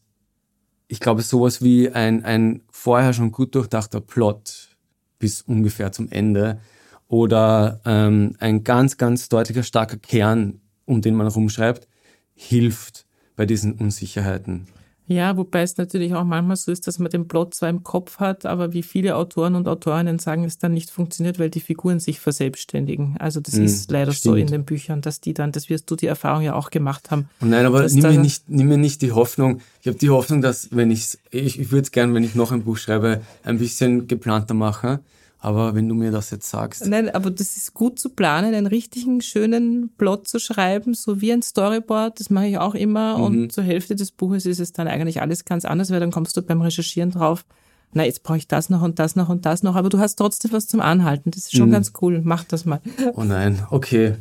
ich 0.88 1.00
glaube, 1.00 1.22
sowas 1.22 1.62
wie 1.62 1.90
ein, 1.90 2.24
ein 2.24 2.62
vorher 2.70 3.12
schon 3.12 3.32
gut 3.32 3.54
durchdachter 3.54 4.00
Plot 4.00 4.76
bis 5.18 5.42
ungefähr 5.42 5.92
zum 5.92 6.10
Ende 6.10 6.60
oder 7.08 7.80
ähm, 7.84 8.36
ein 8.38 8.64
ganz, 8.64 8.96
ganz 8.96 9.28
deutlicher, 9.28 9.62
starker 9.62 9.96
Kern, 9.96 10.60
um 10.84 11.00
den 11.00 11.14
man 11.14 11.26
rumschreibt, 11.26 11.88
hilft 12.34 13.06
bei 13.36 13.46
diesen 13.46 13.72
Unsicherheiten. 13.72 14.66
Ja, 15.06 15.36
wobei 15.36 15.62
es 15.62 15.76
natürlich 15.76 16.14
auch 16.14 16.24
manchmal 16.24 16.56
so 16.56 16.72
ist, 16.72 16.86
dass 16.86 16.98
man 16.98 17.10
den 17.10 17.28
Plot 17.28 17.54
zwar 17.54 17.68
im 17.68 17.82
Kopf 17.82 18.20
hat, 18.20 18.46
aber 18.46 18.72
wie 18.72 18.82
viele 18.82 19.16
Autoren 19.16 19.54
und 19.54 19.68
Autorinnen 19.68 20.18
sagen, 20.18 20.44
es 20.44 20.56
dann 20.56 20.72
nicht 20.72 20.90
funktioniert, 20.90 21.38
weil 21.38 21.50
die 21.50 21.60
Figuren 21.60 22.00
sich 22.00 22.20
verselbstständigen. 22.20 23.16
Also 23.18 23.40
das 23.40 23.56
mm, 23.56 23.64
ist 23.64 23.90
leider 23.90 24.12
stimmt. 24.12 24.34
so 24.34 24.36
in 24.36 24.46
den 24.46 24.64
Büchern, 24.64 25.02
dass 25.02 25.20
die 25.20 25.34
dann, 25.34 25.52
das 25.52 25.68
wirst 25.68 25.90
du 25.90 25.96
die 25.96 26.06
Erfahrung 26.06 26.42
ja 26.42 26.54
auch 26.54 26.70
gemacht 26.70 27.10
haben. 27.10 27.28
Nein, 27.40 27.66
aber 27.66 27.86
nimm 27.86 28.02
mir, 28.02 28.18
nicht, 28.18 28.48
nimm 28.48 28.68
mir 28.68 28.78
nicht 28.78 29.02
die 29.02 29.12
Hoffnung. 29.12 29.60
Ich 29.82 29.88
habe 29.88 29.98
die 29.98 30.08
Hoffnung, 30.08 30.40
dass 30.40 30.68
wenn 30.70 30.90
ich's, 30.90 31.18
ich, 31.30 31.60
ich 31.60 31.70
würde 31.70 31.82
es 31.82 31.92
gern, 31.92 32.14
wenn 32.14 32.24
ich 32.24 32.34
noch 32.34 32.50
ein 32.50 32.62
Buch 32.62 32.78
schreibe, 32.78 33.20
ein 33.42 33.58
bisschen 33.58 34.08
geplanter 34.08 34.54
mache. 34.54 35.00
Aber 35.44 35.74
wenn 35.74 35.86
du 35.86 35.94
mir 35.94 36.10
das 36.10 36.30
jetzt 36.30 36.48
sagst. 36.48 36.86
Nein, 36.86 37.10
aber 37.10 37.30
das 37.30 37.58
ist 37.58 37.74
gut 37.74 37.98
zu 37.98 38.08
planen, 38.08 38.54
einen 38.54 38.66
richtigen, 38.66 39.20
schönen 39.20 39.90
Plot 39.98 40.26
zu 40.26 40.38
schreiben, 40.38 40.94
so 40.94 41.20
wie 41.20 41.34
ein 41.34 41.42
Storyboard. 41.42 42.18
Das 42.18 42.30
mache 42.30 42.46
ich 42.46 42.56
auch 42.56 42.74
immer. 42.74 43.18
Mhm. 43.18 43.24
Und 43.24 43.52
zur 43.52 43.62
Hälfte 43.62 43.94
des 43.94 44.10
Buches 44.10 44.46
ist 44.46 44.58
es 44.58 44.72
dann 44.72 44.88
eigentlich 44.88 45.20
alles 45.20 45.44
ganz 45.44 45.66
anders, 45.66 45.90
weil 45.90 46.00
dann 46.00 46.12
kommst 46.12 46.34
du 46.38 46.42
beim 46.42 46.62
Recherchieren 46.62 47.10
drauf, 47.10 47.44
na, 47.92 48.04
jetzt 48.04 48.22
brauche 48.22 48.38
ich 48.38 48.48
das 48.48 48.70
noch 48.70 48.80
und 48.80 48.98
das 48.98 49.16
noch 49.16 49.28
und 49.28 49.44
das 49.44 49.62
noch. 49.62 49.76
Aber 49.76 49.90
du 49.90 49.98
hast 49.98 50.16
trotzdem 50.16 50.50
was 50.52 50.66
zum 50.66 50.80
Anhalten. 50.80 51.30
Das 51.30 51.44
ist 51.44 51.56
schon 51.56 51.68
mhm. 51.68 51.72
ganz 51.72 51.92
cool. 52.00 52.22
Mach 52.24 52.44
das 52.44 52.64
mal. 52.64 52.80
Oh 53.14 53.24
nein, 53.24 53.62
okay. 53.70 54.16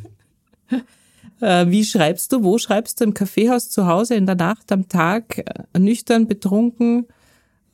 Äh, 1.40 1.68
wie 1.68 1.84
schreibst 1.84 2.32
du? 2.32 2.44
Wo 2.44 2.58
schreibst 2.58 3.00
du? 3.00 3.04
Im 3.04 3.12
Kaffeehaus 3.12 3.68
zu 3.68 3.86
Hause, 3.86 4.14
in 4.14 4.24
der 4.24 4.36
Nacht, 4.36 4.70
am 4.70 4.88
Tag, 4.88 5.38
äh, 5.38 5.78
nüchtern, 5.78 6.28
betrunken, 6.28 7.06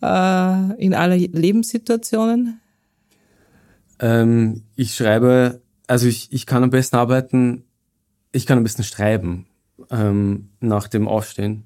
äh, 0.02 0.82
in 0.82 0.94
aller 0.94 1.16
Lebenssituationen? 1.16 2.58
Ähm, 4.00 4.64
ich 4.74 4.94
schreibe, 4.94 5.60
also 5.86 6.08
ich, 6.08 6.32
ich 6.32 6.46
kann 6.46 6.64
am 6.64 6.70
besten 6.70 6.96
arbeiten, 6.96 7.64
ich 8.32 8.46
kann 8.46 8.58
am 8.58 8.64
besten 8.64 8.82
schreiben 8.82 9.46
ähm, 9.90 10.50
nach 10.60 10.88
dem 10.88 11.06
Aufstehen. 11.06 11.64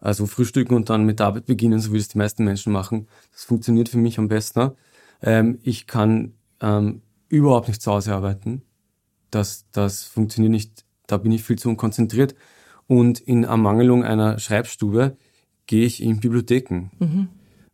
Also 0.00 0.24
frühstücken 0.24 0.74
und 0.74 0.88
dann 0.88 1.04
mit 1.04 1.18
der 1.18 1.26
Arbeit 1.26 1.44
beginnen, 1.44 1.78
so 1.78 1.92
wie 1.92 1.98
es 1.98 2.08
die 2.08 2.16
meisten 2.16 2.42
Menschen 2.44 2.72
machen. 2.72 3.06
Das 3.32 3.44
funktioniert 3.44 3.90
für 3.90 3.98
mich 3.98 4.18
am 4.18 4.28
besten. 4.28 4.70
Ähm, 5.20 5.58
ich 5.62 5.86
kann 5.86 6.32
ähm, 6.62 7.02
überhaupt 7.28 7.68
nicht 7.68 7.82
zu 7.82 7.92
Hause 7.92 8.14
arbeiten. 8.14 8.62
Das, 9.30 9.66
das 9.72 10.04
funktioniert 10.04 10.52
nicht. 10.52 10.86
Da 11.06 11.18
bin 11.18 11.32
ich 11.32 11.44
viel 11.44 11.58
zu 11.58 11.68
unkonzentriert. 11.68 12.34
Und 12.86 13.20
in 13.20 13.44
Ermangelung 13.44 14.02
einer 14.02 14.38
Schreibstube 14.38 15.16
gehe 15.66 15.84
ich 15.84 16.02
in 16.02 16.18
Bibliotheken. 16.20 16.90
Mhm. 16.98 17.28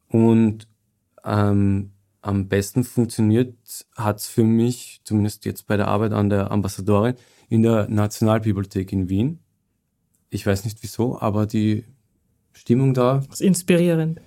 Und 0.09 0.68
ähm, 1.25 1.92
am 2.27 2.49
besten 2.49 2.83
funktioniert 2.83 3.55
hat 3.95 4.19
es 4.19 4.27
für 4.27 4.43
mich, 4.43 5.01
zumindest 5.05 5.45
jetzt 5.45 5.67
bei 5.67 5.77
der 5.77 5.89
Arbeit 5.89 6.12
an 6.12 6.29
der 6.29 6.51
Ambassadorin, 6.51 7.15
in 7.49 7.62
der 7.62 7.89
Nationalbibliothek 7.89 8.93
in 8.93 9.09
Wien. 9.09 9.39
Ich 10.31 10.45
weiß 10.45 10.65
nicht 10.65 10.83
wieso, 10.83 11.21
aber 11.21 11.47
die 11.47 11.85
Stimmung 12.53 12.95
da. 12.95 13.23
Das 13.29 13.41
ist 13.41 13.47
inspirierend. 13.47 14.21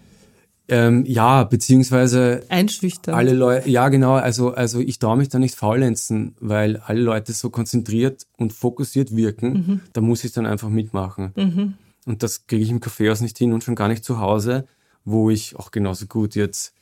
Ähm, 0.70 1.04
ja, 1.06 1.44
beziehungsweise 1.44 2.44
einschüchtern. 2.48 3.16
Alle 3.16 3.34
Leute, 3.34 3.68
ja 3.68 3.90
genau, 3.90 4.14
also 4.14 4.54
also 4.54 4.80
ich 4.80 5.00
traue 5.00 5.18
mich 5.18 5.28
da 5.28 5.40
nicht 5.40 5.56
faulenzen, 5.56 6.36
weil 6.40 6.78
alle 6.78 7.02
Leute 7.02 7.34
so 7.34 7.50
konzentriert 7.50 8.28
und 8.38 8.54
fokussiert 8.54 9.16
wirken. 9.16 9.54
Mhm. 9.54 9.80
Da 9.94 10.02
muss 10.02 10.24
ich 10.24 10.32
dann 10.32 10.46
einfach 10.46 10.70
mitmachen. 10.70 11.34
Mhm. 11.36 11.74
Und 12.06 12.24
das 12.24 12.48
kriege 12.48 12.64
ich 12.64 12.70
im 12.70 12.80
Kaffeehaus 12.80 13.20
nicht 13.20 13.38
hin 13.38 13.52
und 13.52 13.64
schon 13.64 13.76
gar 13.76 13.88
nicht 13.88 14.06
zu 14.06 14.20
Hause, 14.20 14.68
wo 15.04 15.30
ich 15.30 15.58
auch 15.58 15.72
genauso 15.72 16.06
gut 16.06 16.36
jetzt 16.36 16.74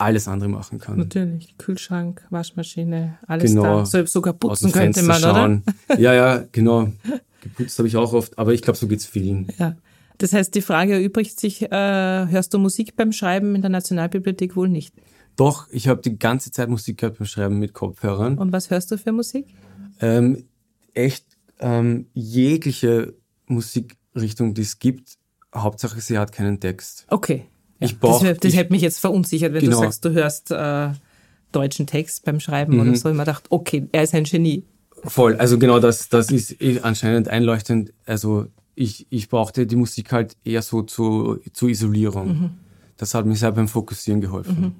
alles 0.00 0.28
andere 0.28 0.48
machen 0.48 0.78
kann. 0.78 0.96
Natürlich, 0.96 1.56
Kühlschrank, 1.58 2.26
Waschmaschine, 2.30 3.18
alles 3.26 3.50
genau. 3.50 3.80
da. 3.80 3.86
So, 3.86 4.04
sogar 4.06 4.32
putzen 4.32 4.72
könnte 4.72 5.02
man, 5.02 5.20
schauen. 5.20 5.62
oder? 5.88 6.00
Ja, 6.00 6.14
ja, 6.14 6.44
genau. 6.52 6.92
Geputzt 7.42 7.78
habe 7.78 7.88
ich 7.88 7.96
auch 7.96 8.12
oft, 8.12 8.38
aber 8.38 8.52
ich 8.52 8.62
glaube, 8.62 8.78
so 8.78 8.86
geht's 8.86 9.06
vielen. 9.06 9.48
Ja. 9.58 9.76
Das 10.18 10.34
heißt, 10.34 10.54
die 10.54 10.60
Frage 10.60 10.94
erübrigt 10.94 11.40
sich, 11.40 11.62
äh, 11.62 11.68
hörst 11.70 12.52
du 12.52 12.58
Musik 12.58 12.94
beim 12.96 13.12
Schreiben 13.12 13.54
in 13.54 13.62
der 13.62 13.70
Nationalbibliothek 13.70 14.54
wohl 14.54 14.68
nicht? 14.68 14.94
Doch, 15.36 15.66
ich 15.70 15.88
habe 15.88 16.02
die 16.02 16.18
ganze 16.18 16.50
Zeit 16.50 16.68
Musik 16.68 16.98
gehört 16.98 17.18
beim 17.18 17.26
Schreiben 17.26 17.58
mit 17.58 17.72
Kopfhörern. 17.72 18.36
Und 18.36 18.52
was 18.52 18.68
hörst 18.68 18.90
du 18.90 18.98
für 18.98 19.12
Musik? 19.12 19.46
Ähm, 20.00 20.44
echt 20.92 21.24
ähm, 21.58 22.06
jegliche 22.12 23.14
Musikrichtung, 23.46 24.52
die 24.54 24.62
es 24.62 24.78
gibt. 24.78 25.16
Hauptsache, 25.54 26.00
sie 26.00 26.18
hat 26.18 26.32
keinen 26.32 26.60
Text. 26.60 27.06
Okay. 27.08 27.46
Ich 27.80 27.98
brauch, 27.98 28.22
das, 28.22 28.38
das 28.38 28.52
ich, 28.52 28.58
hätte 28.58 28.72
mich 28.72 28.82
jetzt 28.82 28.98
verunsichert, 28.98 29.52
wenn 29.52 29.60
genau. 29.60 29.78
du 29.78 29.82
sagst, 29.82 30.04
du 30.04 30.12
hörst 30.12 30.50
äh, 30.50 30.90
deutschen 31.52 31.86
Text 31.86 32.24
beim 32.24 32.40
Schreiben 32.40 32.74
mhm. 32.74 32.80
oder 32.80 32.96
so. 32.96 33.08
Ich 33.08 33.14
mir 33.14 33.22
gedacht, 33.22 33.46
okay, 33.50 33.88
er 33.92 34.02
ist 34.02 34.14
ein 34.14 34.24
Genie. 34.24 34.64
Voll, 35.04 35.36
also 35.36 35.58
genau 35.58 35.78
das, 35.80 36.08
das 36.10 36.30
ist 36.30 36.84
anscheinend 36.84 37.28
einleuchtend. 37.28 37.92
Also 38.04 38.46
ich, 38.74 39.06
ich 39.10 39.28
brauchte 39.28 39.66
die 39.66 39.76
Musik 39.76 40.12
halt 40.12 40.36
eher 40.44 40.62
so 40.62 40.82
zu, 40.82 41.38
zur 41.52 41.68
Isolierung. 41.70 42.28
Mhm. 42.28 42.50
Das 42.96 43.14
hat 43.14 43.24
mir 43.24 43.34
sehr 43.34 43.52
beim 43.52 43.68
Fokussieren 43.68 44.20
geholfen. 44.20 44.60
Mhm. 44.60 44.74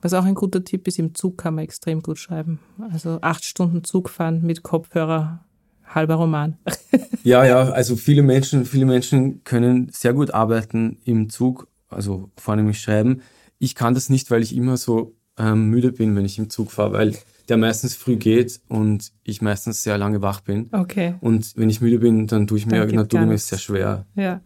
Was 0.00 0.14
auch 0.14 0.24
ein 0.24 0.34
guter 0.34 0.62
Tipp 0.62 0.86
ist, 0.86 0.98
im 0.98 1.14
Zug 1.14 1.38
kann 1.38 1.54
man 1.54 1.64
extrem 1.64 2.02
gut 2.02 2.18
schreiben. 2.18 2.60
Also 2.92 3.18
acht 3.22 3.44
Stunden 3.44 3.82
Zug 3.82 4.08
fahren 4.10 4.42
mit 4.42 4.62
Kopfhörer, 4.62 5.44
halber 5.84 6.14
Roman. 6.14 6.58
ja, 7.24 7.44
ja, 7.44 7.70
also 7.70 7.96
viele 7.96 8.22
Menschen, 8.22 8.64
viele 8.64 8.86
Menschen 8.86 9.42
können 9.42 9.88
sehr 9.92 10.12
gut 10.12 10.32
arbeiten 10.32 10.98
im 11.04 11.30
Zug 11.30 11.66
also 11.88 12.30
vornehmlich 12.36 12.80
schreiben. 12.80 13.22
Ich 13.58 13.74
kann 13.74 13.94
das 13.94 14.10
nicht, 14.10 14.30
weil 14.30 14.42
ich 14.42 14.54
immer 14.54 14.76
so 14.76 15.16
ähm, 15.38 15.70
müde 15.70 15.92
bin, 15.92 16.16
wenn 16.16 16.24
ich 16.24 16.38
im 16.38 16.50
Zug 16.50 16.70
fahre, 16.70 16.92
weil 16.92 17.16
der 17.48 17.56
meistens 17.56 17.94
früh 17.94 18.16
geht 18.16 18.60
und 18.68 19.12
ich 19.22 19.40
meistens 19.40 19.82
sehr 19.82 19.98
lange 19.98 20.22
wach 20.22 20.40
bin. 20.40 20.68
Okay. 20.72 21.14
Und 21.20 21.56
wenn 21.56 21.70
ich 21.70 21.80
müde 21.80 21.98
bin, 21.98 22.26
dann 22.26 22.46
tue 22.46 22.58
ich 22.58 22.66
mir 22.66 22.84
naturgemäß 22.84 23.48
sehr 23.48 23.58
schwer. 23.58 24.06
Ja. 24.14 24.40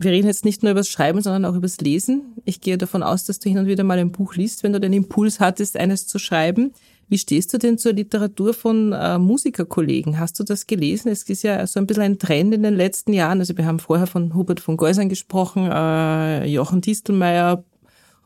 Wir 0.00 0.12
reden 0.12 0.28
jetzt 0.28 0.44
nicht 0.44 0.62
nur 0.62 0.70
über 0.70 0.80
das 0.80 0.88
Schreiben, 0.88 1.20
sondern 1.20 1.44
auch 1.44 1.56
über 1.56 1.66
das 1.66 1.80
Lesen. 1.80 2.34
Ich 2.44 2.60
gehe 2.60 2.78
davon 2.78 3.02
aus, 3.02 3.24
dass 3.24 3.40
du 3.40 3.48
hin 3.48 3.58
und 3.58 3.66
wieder 3.66 3.82
mal 3.82 3.98
ein 3.98 4.12
Buch 4.12 4.36
liest, 4.36 4.62
wenn 4.62 4.72
du 4.72 4.78
den 4.78 4.92
Impuls 4.92 5.40
hattest, 5.40 5.76
eines 5.76 6.06
zu 6.06 6.20
schreiben. 6.20 6.72
Wie 7.08 7.18
stehst 7.18 7.52
du 7.54 7.58
denn 7.58 7.78
zur 7.78 7.92
Literatur 7.94 8.52
von 8.52 8.92
äh, 8.92 9.18
Musikerkollegen? 9.18 10.18
Hast 10.18 10.38
du 10.38 10.44
das 10.44 10.66
gelesen? 10.66 11.08
Es 11.08 11.22
ist 11.22 11.42
ja 11.42 11.66
so 11.66 11.80
ein 11.80 11.86
bisschen 11.86 12.02
ein 12.02 12.18
Trend 12.18 12.52
in 12.52 12.62
den 12.62 12.74
letzten 12.74 13.12
Jahren. 13.14 13.40
Also 13.40 13.56
wir 13.56 13.64
haben 13.64 13.78
vorher 13.78 14.06
von 14.06 14.34
Hubert 14.34 14.60
von 14.60 14.76
Geusern 14.76 15.08
gesprochen, 15.08 15.70
äh, 15.70 16.44
Jochen 16.46 16.82
Distelmeier 16.82 17.64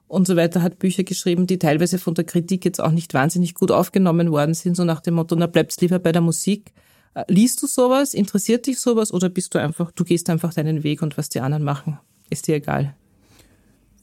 und 0.09 0.27
so 0.27 0.37
weiter 0.37 0.61
hat 0.61 0.79
Bücher 0.79 1.05
geschrieben, 1.05 1.47
die 1.47 1.59
teilweise 1.59 1.97
von 1.99 2.14
der 2.14 2.25
Kritik 2.25 2.64
jetzt 2.64 2.83
auch 2.83 2.90
nicht 2.90 3.14
wahnsinnig 3.14 3.55
gut 3.55 3.71
aufgenommen 3.71 4.31
worden 4.31 4.53
sind, 4.53 4.77
so 4.77 4.85
nach 4.85 5.01
dem 5.01 5.14
Motto, 5.14 5.35
na 5.37 5.47
bleibst 5.47 5.81
lieber 5.81 5.99
bei 5.99 6.12
der 6.12 6.21
Musik. 6.21 6.73
Äh, 7.14 7.25
liest 7.29 7.62
du 7.62 7.66
sowas? 7.66 8.14
Interessiert 8.14 8.66
dich 8.66 8.79
sowas? 8.81 9.12
Oder 9.12 9.29
bist 9.29 9.55
du 9.55 9.59
einfach, 9.59 9.90
du 9.92 10.05
gehst 10.05 10.29
einfach 10.29 10.53
deinen 10.53 10.83
Weg 10.83 11.03
und 11.03 11.16
was 11.16 11.29
die 11.29 11.40
anderen 11.40 11.62
machen, 11.62 11.99
ist 12.31 12.47
dir 12.47 12.57
egal? 12.57 12.95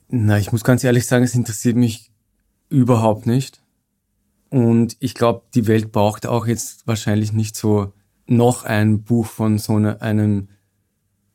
Na, 0.08 0.40
ich 0.40 0.52
muss 0.52 0.64
ganz 0.64 0.84
ehrlich 0.84 1.06
sagen, 1.06 1.26
es 1.26 1.36
interessiert 1.36 1.76
mich 1.76 2.12
überhaupt 2.70 3.28
nicht. 3.28 3.59
Und 4.50 4.98
ich 5.00 5.14
glaube, 5.14 5.44
die 5.54 5.68
Welt 5.68 5.92
braucht 5.92 6.26
auch 6.26 6.48
jetzt 6.48 6.88
wahrscheinlich 6.88 7.34
nicht 7.34 7.56
so 7.56 7.94
noch 8.26 8.64
ein 8.64 9.04
Buch 9.04 9.26
von 9.26 9.58
so 9.58 9.76
eine, 9.76 10.02
einem 10.02 10.50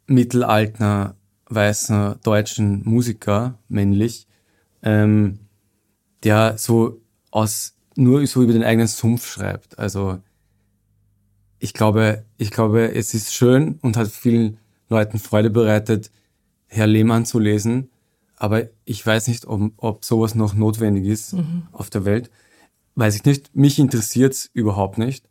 mittelalter 0.06 1.16
weißen 1.48 2.16
deutschen 2.22 2.82
Musiker, 2.84 3.58
männlich, 3.68 4.26
ähm, 4.82 5.40
der 6.22 6.58
so 6.58 7.00
aus 7.30 7.74
nur 7.96 8.26
so 8.26 8.42
über 8.42 8.52
den 8.52 8.64
eigenen 8.64 8.88
Sumpf 8.88 9.26
schreibt. 9.26 9.78
Also 9.78 10.18
ich 11.58 11.72
glaube, 11.72 12.24
ich 12.36 12.50
glaube, 12.50 12.94
es 12.94 13.14
ist 13.14 13.32
schön 13.32 13.78
und 13.82 13.96
hat 13.96 14.08
vielen 14.08 14.58
Leuten 14.88 15.18
Freude 15.18 15.50
bereitet, 15.50 16.10
Herr 16.66 16.86
Lehmann 16.86 17.24
zu 17.24 17.38
lesen. 17.38 17.90
Aber 18.36 18.64
ich 18.84 19.04
weiß 19.06 19.28
nicht, 19.28 19.46
ob, 19.46 19.72
ob 19.76 20.04
sowas 20.04 20.34
noch 20.34 20.54
notwendig 20.54 21.06
ist 21.06 21.34
mhm. 21.34 21.68
auf 21.72 21.88
der 21.88 22.04
Welt 22.04 22.30
weiß 22.94 23.16
ich 23.16 23.24
nicht. 23.24 23.54
Mich 23.54 23.78
interessiert's 23.78 24.50
überhaupt 24.52 24.98
nicht. 24.98 25.28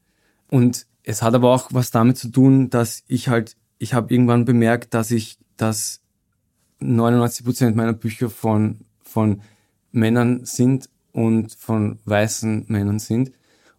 Und 0.50 0.86
es 1.04 1.22
hat 1.22 1.34
aber 1.34 1.54
auch 1.54 1.70
was 1.72 1.92
damit 1.92 2.18
zu 2.18 2.30
tun, 2.30 2.70
dass 2.70 3.04
ich 3.08 3.28
halt, 3.28 3.56
ich 3.78 3.94
habe 3.94 4.14
irgendwann 4.14 4.46
bemerkt, 4.46 4.94
dass 4.94 5.12
ich, 5.12 5.38
dass 5.58 6.02
99 6.80 7.46
Prozent 7.46 7.76
meiner 7.76 7.94
Bücher 7.94 8.30
von, 8.30 8.82
von 9.02 9.42
Männern 9.92 10.46
sind 10.46 10.90
und 11.12 11.54
von 11.54 12.00
weißen 12.06 12.66
Männern 12.68 13.00
sind. 13.00 13.32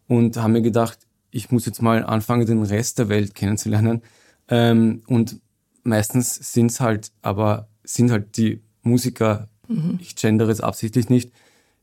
Und 0.06 0.36
habe 0.36 0.52
mir 0.52 0.62
gedacht, 0.62 0.98
ich 1.30 1.50
muss 1.50 1.66
jetzt 1.66 1.82
mal 1.82 2.04
anfangen, 2.04 2.46
den 2.46 2.62
Rest 2.62 2.98
der 2.98 3.08
Welt 3.08 3.34
kennenzulernen. 3.34 4.02
Ähm, 4.48 5.02
und 5.06 5.40
meistens 5.82 6.34
sind's 6.34 6.80
halt, 6.80 7.12
aber 7.22 7.68
sind 7.82 8.10
halt 8.10 8.36
die 8.36 8.62
Musiker, 8.82 9.48
mhm. 9.68 9.98
ich 10.00 10.16
gendere 10.16 10.50
es 10.50 10.60
absichtlich 10.60 11.08
nicht, 11.08 11.32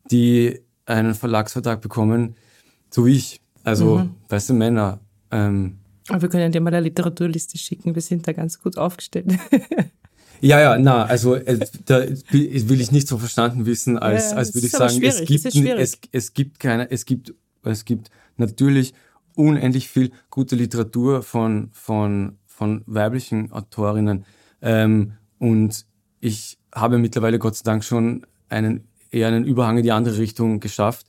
die 0.09 0.61
einen 0.85 1.13
Verlagsvertrag 1.13 1.81
bekommen, 1.81 2.35
so 2.89 3.05
wie 3.05 3.15
ich. 3.15 3.41
Also 3.63 3.99
mhm. 3.99 4.15
weiße 4.29 4.53
Männer. 4.53 4.99
Ähm, 5.29 5.77
Aber 6.09 6.23
wir 6.23 6.29
können 6.29 6.51
dir 6.51 6.61
mal 6.61 6.73
eine 6.73 6.81
Literaturliste 6.81 7.57
schicken, 7.57 7.93
wir 7.93 8.01
sind 8.01 8.27
da 8.27 8.33
ganz 8.33 8.59
gut 8.59 8.77
aufgestellt. 8.77 9.27
Ja, 10.43 10.59
ja, 10.59 10.77
na, 10.79 11.05
also 11.05 11.35
äh, 11.35 11.59
da 11.85 12.01
will 12.31 12.81
ich 12.81 12.91
nicht 12.91 13.07
so 13.07 13.19
verstanden 13.19 13.67
wissen, 13.67 13.99
als, 13.99 14.33
als 14.33 14.55
würde 14.55 14.65
ich 14.65 14.71
sagen, 14.71 14.99
es 15.03 15.23
gibt, 15.23 15.45
es, 15.45 15.99
es 16.11 16.33
gibt 16.33 16.59
keine, 16.59 16.89
es 16.89 17.05
gibt, 17.05 17.35
es 17.63 17.85
gibt 17.85 18.09
natürlich 18.37 18.95
unendlich 19.35 19.87
viel 19.87 20.11
gute 20.31 20.55
Literatur 20.55 21.21
von, 21.21 21.69
von, 21.73 22.37
von 22.47 22.81
weiblichen 22.87 23.51
Autorinnen. 23.51 24.25
Ähm, 24.63 25.13
und 25.37 25.85
ich 26.19 26.57
habe 26.73 26.97
mittlerweile 26.97 27.37
Gott 27.37 27.55
sei 27.55 27.63
Dank 27.63 27.83
schon 27.83 28.25
einen 28.49 28.87
eher 29.11 29.27
einen 29.27 29.45
Überhang 29.45 29.77
in 29.77 29.83
die 29.83 29.91
andere 29.91 30.17
Richtung 30.17 30.59
geschafft. 30.59 31.07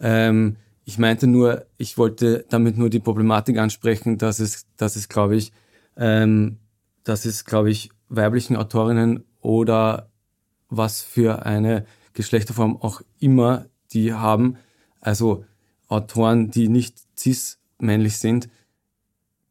Ähm, 0.00 0.56
ich 0.84 0.98
meinte 0.98 1.26
nur, 1.26 1.66
ich 1.78 1.98
wollte 1.98 2.44
damit 2.48 2.76
nur 2.76 2.90
die 2.90 3.00
Problematik 3.00 3.58
ansprechen, 3.58 4.18
dass 4.18 4.38
es, 4.38 4.66
dass 4.76 4.96
es, 4.96 5.08
glaube 5.08 5.36
ich, 5.36 5.52
ähm, 5.96 6.58
dass 7.04 7.24
es, 7.24 7.44
glaube 7.44 7.70
ich, 7.70 7.90
weiblichen 8.08 8.56
Autorinnen 8.56 9.24
oder 9.40 10.10
was 10.68 11.02
für 11.02 11.46
eine 11.46 11.86
Geschlechterform 12.12 12.76
auch 12.80 13.02
immer 13.18 13.66
die 13.92 14.12
haben, 14.12 14.56
also 15.00 15.44
Autoren, 15.88 16.50
die 16.50 16.68
nicht 16.68 16.98
cis-männlich 17.16 18.18
sind, 18.18 18.48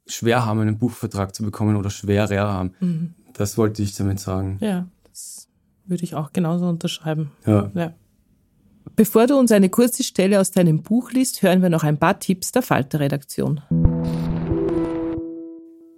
schwer 0.08 0.46
haben, 0.46 0.60
einen 0.60 0.78
Buchvertrag 0.78 1.34
zu 1.34 1.44
bekommen 1.44 1.76
oder 1.76 1.90
schwerer 1.90 2.54
haben. 2.54 2.74
Mhm. 2.80 3.14
Das 3.34 3.58
wollte 3.58 3.82
ich 3.82 3.96
damit 3.96 4.20
sagen. 4.20 4.58
Ja, 4.62 4.88
das 5.04 5.45
würde 5.88 6.04
ich 6.04 6.16
auch 6.16 6.34
genauso 6.34 6.68
unterschreiben. 6.68 7.32
Ja. 7.46 7.72
ja. 7.74 7.94
Bevor 8.96 9.28
du 9.28 9.38
uns 9.38 9.52
eine 9.52 9.70
kurze 9.70 10.04
Stelle 10.04 10.40
aus 10.40 10.52
deinem 10.52 10.82
Buch 10.82 11.12
liest, 11.12 11.42
hören 11.42 11.62
wir 11.62 11.70
noch 11.70 11.84
ein 11.84 11.98
paar 11.98 12.20
Tipps 12.20 12.52
der 12.52 12.62
Falter-Redaktion. 12.62 13.62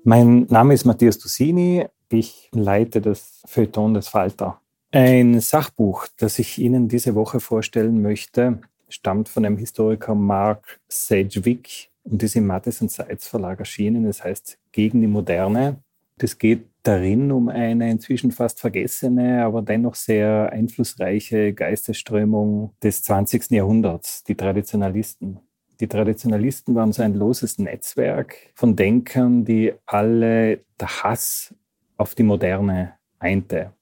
Mein 0.03 0.45
Name 0.49 0.73
ist 0.73 0.85
Matthias 0.85 1.17
Dusini. 1.17 1.85
Ich 2.09 2.49
leite 2.53 3.01
das 3.01 3.41
Feuilleton 3.45 3.93
des 3.93 4.07
Falter. 4.07 4.61
Ein 4.91 5.41
Sachbuch, 5.41 6.07
das 6.17 6.39
ich 6.39 6.57
Ihnen 6.57 6.87
diese 6.87 7.13
Woche 7.13 7.41
vorstellen 7.41 8.01
möchte, 8.01 8.61
stammt 8.87 9.27
von 9.27 9.43
dem 9.43 9.57
Historiker 9.57 10.15
Mark 10.15 10.79
Sedgwick 10.87 11.89
und 12.03 12.23
ist 12.23 12.37
im 12.37 12.47
Madison 12.47 12.87
Seitz 12.87 13.27
Verlag 13.27 13.59
erschienen. 13.59 14.05
Es 14.05 14.23
heißt 14.23 14.57
Gegen 14.71 15.01
die 15.01 15.07
Moderne. 15.07 15.81
Das 16.17 16.37
geht 16.37 16.65
darin 16.87 17.31
um 17.33 17.49
eine 17.49 17.91
inzwischen 17.91 18.31
fast 18.31 18.61
vergessene, 18.61 19.43
aber 19.43 19.61
dennoch 19.61 19.95
sehr 19.95 20.51
einflussreiche 20.53 21.53
Geistesströmung 21.53 22.71
des 22.81 23.03
20. 23.03 23.51
Jahrhunderts, 23.51 24.23
die 24.23 24.35
Traditionalisten. 24.35 25.39
Die 25.81 25.87
Traditionalisten 25.87 26.75
waren 26.75 26.93
so 26.93 27.03
ein 27.03 27.13
loses 27.13 27.59
Netzwerk 27.59 28.37
von 28.55 28.75
Denkern, 28.75 29.43
die 29.43 29.73
alle 29.85 30.61
der 30.79 31.03
Hass 31.03 31.53
auf 31.97 32.15
die 32.15 32.23
Moderne 32.23 32.93
einte. 33.19 33.73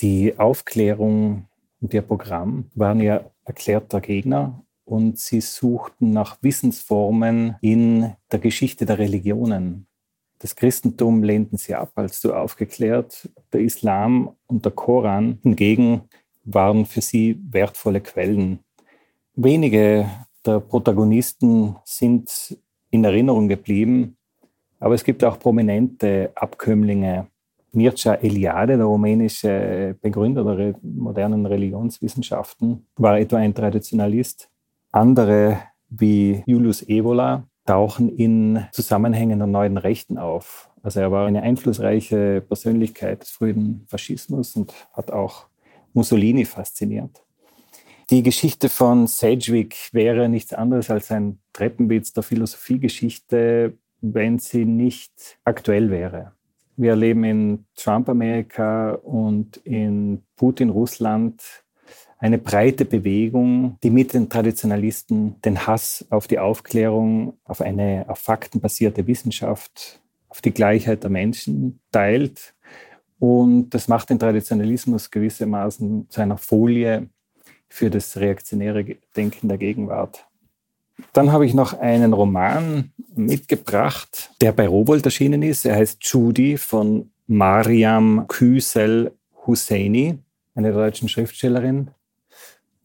Die 0.00 0.38
Aufklärung 0.38 1.46
und 1.80 1.92
ihr 1.92 2.02
Programm 2.02 2.70
waren 2.74 3.00
ja 3.00 3.24
erklärter 3.44 4.00
Gegner 4.00 4.64
und 4.84 5.18
sie 5.18 5.40
suchten 5.40 6.12
nach 6.12 6.38
Wissensformen 6.42 7.56
in 7.60 8.14
der 8.30 8.38
Geschichte 8.38 8.86
der 8.86 8.98
Religionen. 8.98 9.86
Das 10.38 10.56
Christentum 10.56 11.22
lehnten 11.22 11.56
sie 11.56 11.74
ab 11.74 11.92
als 11.94 12.20
zu 12.20 12.34
aufgeklärt. 12.34 13.28
Der 13.52 13.60
Islam 13.60 14.36
und 14.46 14.64
der 14.64 14.72
Koran 14.72 15.38
hingegen 15.42 16.02
waren 16.44 16.86
für 16.86 17.00
sie 17.00 17.40
wertvolle 17.50 18.00
Quellen. 18.00 18.58
Wenige 19.34 20.08
der 20.44 20.60
Protagonisten 20.60 21.76
sind 21.84 22.58
in 22.90 23.04
Erinnerung 23.04 23.48
geblieben, 23.48 24.16
aber 24.78 24.94
es 24.94 25.04
gibt 25.04 25.24
auch 25.24 25.38
prominente 25.38 26.30
Abkömmlinge. 26.34 27.28
Mircea 27.72 28.14
Eliade, 28.14 28.76
der 28.76 28.86
rumänische 28.86 29.96
Begründer 30.00 30.44
der 30.54 30.74
modernen 30.82 31.46
Religionswissenschaften, 31.46 32.86
war 32.96 33.18
etwa 33.18 33.38
ein 33.38 33.54
Traditionalist. 33.54 34.48
Andere 34.92 35.58
wie 35.88 36.44
Julius 36.46 36.88
Evola 36.88 37.48
tauchen 37.66 38.08
in 38.08 38.64
Zusammenhängen 38.72 39.38
der 39.38 39.48
neuen 39.48 39.76
Rechten 39.76 40.18
auf. 40.18 40.70
Also 40.82 41.00
er 41.00 41.10
war 41.10 41.26
eine 41.26 41.42
einflussreiche 41.42 42.42
Persönlichkeit 42.46 43.22
des 43.22 43.30
frühen 43.30 43.86
Faschismus 43.88 44.54
und 44.56 44.72
hat 44.92 45.10
auch 45.10 45.46
Mussolini 45.94 46.44
fasziniert. 46.44 47.24
Die 48.10 48.22
Geschichte 48.22 48.68
von 48.68 49.06
Sedgwick 49.06 49.88
wäre 49.92 50.28
nichts 50.28 50.52
anderes 50.52 50.90
als 50.90 51.10
ein 51.10 51.38
Treppenwitz 51.54 52.12
der 52.12 52.22
Philosophiegeschichte, 52.22 53.78
wenn 54.02 54.38
sie 54.38 54.66
nicht 54.66 55.38
aktuell 55.44 55.90
wäre. 55.90 56.32
Wir 56.76 56.96
leben 56.96 57.24
in 57.24 57.64
Trump-Amerika 57.76 58.92
und 58.92 59.56
in 59.58 60.22
Putin-Russland 60.36 61.63
eine 62.24 62.38
breite 62.38 62.86
Bewegung, 62.86 63.76
die 63.82 63.90
mit 63.90 64.14
den 64.14 64.30
Traditionalisten 64.30 65.42
den 65.42 65.66
Hass 65.66 66.06
auf 66.08 66.26
die 66.26 66.38
Aufklärung, 66.38 67.34
auf 67.44 67.60
eine 67.60 68.06
auf 68.08 68.18
Fakten 68.18 68.62
basierte 68.62 69.06
Wissenschaft, 69.06 70.00
auf 70.30 70.40
die 70.40 70.54
Gleichheit 70.54 71.02
der 71.02 71.10
Menschen 71.10 71.80
teilt. 71.92 72.54
Und 73.18 73.68
das 73.74 73.88
macht 73.88 74.08
den 74.08 74.18
Traditionalismus 74.18 75.10
gewissermaßen 75.10 76.08
zu 76.08 76.22
einer 76.22 76.38
Folie 76.38 77.10
für 77.68 77.90
das 77.90 78.16
reaktionäre 78.16 78.96
Denken 79.14 79.48
der 79.48 79.58
Gegenwart. 79.58 80.26
Dann 81.12 81.30
habe 81.30 81.44
ich 81.44 81.52
noch 81.52 81.78
einen 81.78 82.14
Roman 82.14 82.90
mitgebracht, 83.14 84.30
der 84.40 84.52
bei 84.52 84.66
Rowold 84.66 85.04
erschienen 85.04 85.42
ist. 85.42 85.66
Er 85.66 85.76
heißt 85.76 86.02
Judy 86.02 86.56
von 86.56 87.10
Mariam 87.26 88.24
Küsel 88.28 89.12
Husseini, 89.46 90.20
eine 90.54 90.72
deutsche 90.72 91.06
Schriftstellerin. 91.06 91.90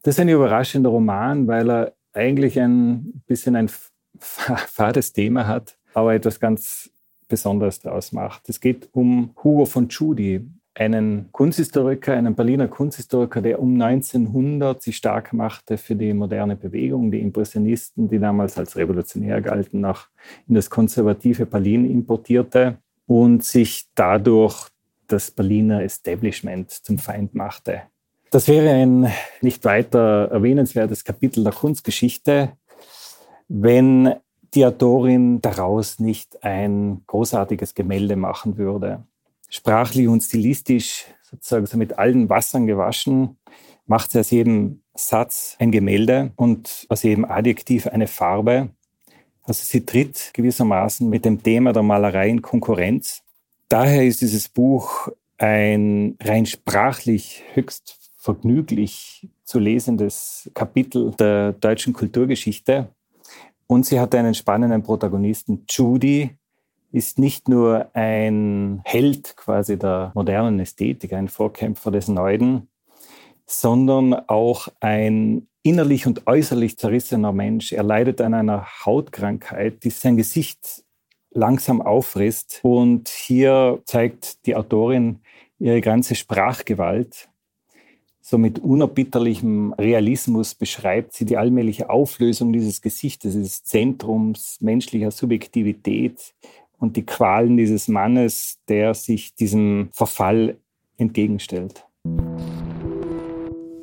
Das 0.02 0.14
ist 0.14 0.20
ein 0.20 0.28
überraschender 0.28 0.90
Roman, 0.90 1.46
weil 1.46 1.70
er 1.70 1.92
eigentlich 2.12 2.58
ein 2.58 3.22
bisschen 3.26 3.56
ein 3.56 3.70
fades 4.18 5.12
Thema 5.12 5.46
hat, 5.46 5.76
aber 5.94 6.14
etwas 6.14 6.40
ganz 6.40 6.90
Besonderes 7.28 7.80
daraus 7.80 8.12
macht. 8.12 8.48
Es 8.48 8.60
geht 8.60 8.88
um 8.92 9.34
Hugo 9.42 9.64
von 9.66 9.88
Tschudi, 9.88 10.46
einen 10.74 11.30
Kunsthistoriker, 11.32 12.14
einen 12.14 12.34
Berliner 12.34 12.68
Kunsthistoriker, 12.68 13.42
der 13.42 13.60
um 13.60 13.80
1900 13.80 14.82
sich 14.82 14.96
stark 14.96 15.32
machte 15.32 15.76
für 15.76 15.94
die 15.94 16.14
moderne 16.14 16.56
Bewegung, 16.56 17.10
die 17.10 17.20
Impressionisten, 17.20 18.08
die 18.08 18.18
damals 18.18 18.56
als 18.56 18.76
revolutionär 18.76 19.40
galten, 19.40 19.80
nach 19.80 20.08
in 20.48 20.54
das 20.54 20.70
konservative 20.70 21.46
Berlin 21.46 21.88
importierte 21.90 22.78
und 23.06 23.44
sich 23.44 23.88
dadurch 23.94 24.68
das 25.06 25.30
Berliner 25.30 25.82
Establishment 25.82 26.70
zum 26.70 26.98
Feind 26.98 27.34
machte. 27.34 27.82
Das 28.30 28.46
wäre 28.46 28.70
ein 28.70 29.12
nicht 29.40 29.64
weiter 29.64 30.28
erwähnenswertes 30.30 31.02
Kapitel 31.02 31.42
der 31.42 31.52
Kunstgeschichte, 31.52 32.52
wenn 33.48 34.14
die 34.54 34.64
Autorin 34.64 35.40
daraus 35.40 35.98
nicht 35.98 36.44
ein 36.44 37.02
großartiges 37.08 37.74
Gemälde 37.74 38.14
machen 38.14 38.56
würde. 38.56 39.02
Sprachlich 39.48 40.06
und 40.06 40.20
stilistisch 40.20 41.06
sozusagen 41.22 41.66
so 41.66 41.76
mit 41.76 41.98
allen 41.98 42.28
Wassern 42.28 42.68
gewaschen, 42.68 43.36
macht 43.86 44.12
sie 44.12 44.20
aus 44.20 44.30
jedem 44.30 44.82
Satz 44.94 45.56
ein 45.58 45.72
Gemälde 45.72 46.30
und 46.36 46.86
aus 46.88 47.02
jedem 47.02 47.24
Adjektiv 47.24 47.88
eine 47.88 48.06
Farbe. 48.06 48.70
Also 49.42 49.64
sie 49.64 49.84
tritt 49.84 50.30
gewissermaßen 50.34 51.08
mit 51.08 51.24
dem 51.24 51.42
Thema 51.42 51.72
der 51.72 51.82
Malerei 51.82 52.28
in 52.28 52.42
Konkurrenz. 52.42 53.22
Daher 53.68 54.04
ist 54.04 54.20
dieses 54.20 54.48
Buch 54.48 55.08
ein 55.38 56.16
rein 56.20 56.46
sprachlich 56.46 57.42
höchst 57.54 57.99
vergnüglich 58.20 59.28
zu 59.44 59.58
lesendes 59.58 60.50
Kapitel 60.54 61.12
der 61.18 61.52
deutschen 61.54 61.94
Kulturgeschichte. 61.94 62.88
Und 63.66 63.86
sie 63.86 63.98
hat 63.98 64.14
einen 64.14 64.34
spannenden 64.34 64.82
Protagonisten. 64.82 65.64
Judy 65.68 66.36
ist 66.92 67.18
nicht 67.18 67.48
nur 67.48 67.88
ein 67.94 68.82
Held 68.84 69.36
quasi 69.36 69.78
der 69.78 70.12
modernen 70.14 70.60
Ästhetik, 70.60 71.14
ein 71.14 71.28
Vorkämpfer 71.28 71.90
des 71.90 72.08
Neuen, 72.08 72.68
sondern 73.46 74.12
auch 74.12 74.68
ein 74.80 75.46
innerlich 75.62 76.06
und 76.06 76.26
äußerlich 76.26 76.76
zerrissener 76.76 77.32
Mensch. 77.32 77.72
Er 77.72 77.84
leidet 77.84 78.20
an 78.20 78.34
einer 78.34 78.66
Hautkrankheit, 78.84 79.82
die 79.82 79.90
sein 79.90 80.18
Gesicht 80.18 80.84
langsam 81.30 81.80
auffrisst. 81.80 82.60
Und 82.62 83.08
hier 83.08 83.80
zeigt 83.86 84.44
die 84.44 84.56
Autorin 84.56 85.20
ihre 85.58 85.80
ganze 85.80 86.16
Sprachgewalt 86.16 87.29
so 88.20 88.38
mit 88.38 88.58
unerbitterlichem 88.58 89.72
Realismus 89.72 90.54
beschreibt 90.54 91.14
sie 91.14 91.24
die 91.24 91.36
allmähliche 91.36 91.90
Auflösung 91.90 92.52
dieses 92.52 92.82
Gesichtes, 92.82 93.32
dieses 93.32 93.64
Zentrums 93.64 94.58
menschlicher 94.60 95.10
Subjektivität 95.10 96.34
und 96.78 96.96
die 96.96 97.04
Qualen 97.04 97.56
dieses 97.56 97.88
Mannes, 97.88 98.58
der 98.68 98.94
sich 98.94 99.34
diesem 99.34 99.88
Verfall 99.92 100.58
entgegenstellt. 100.98 101.86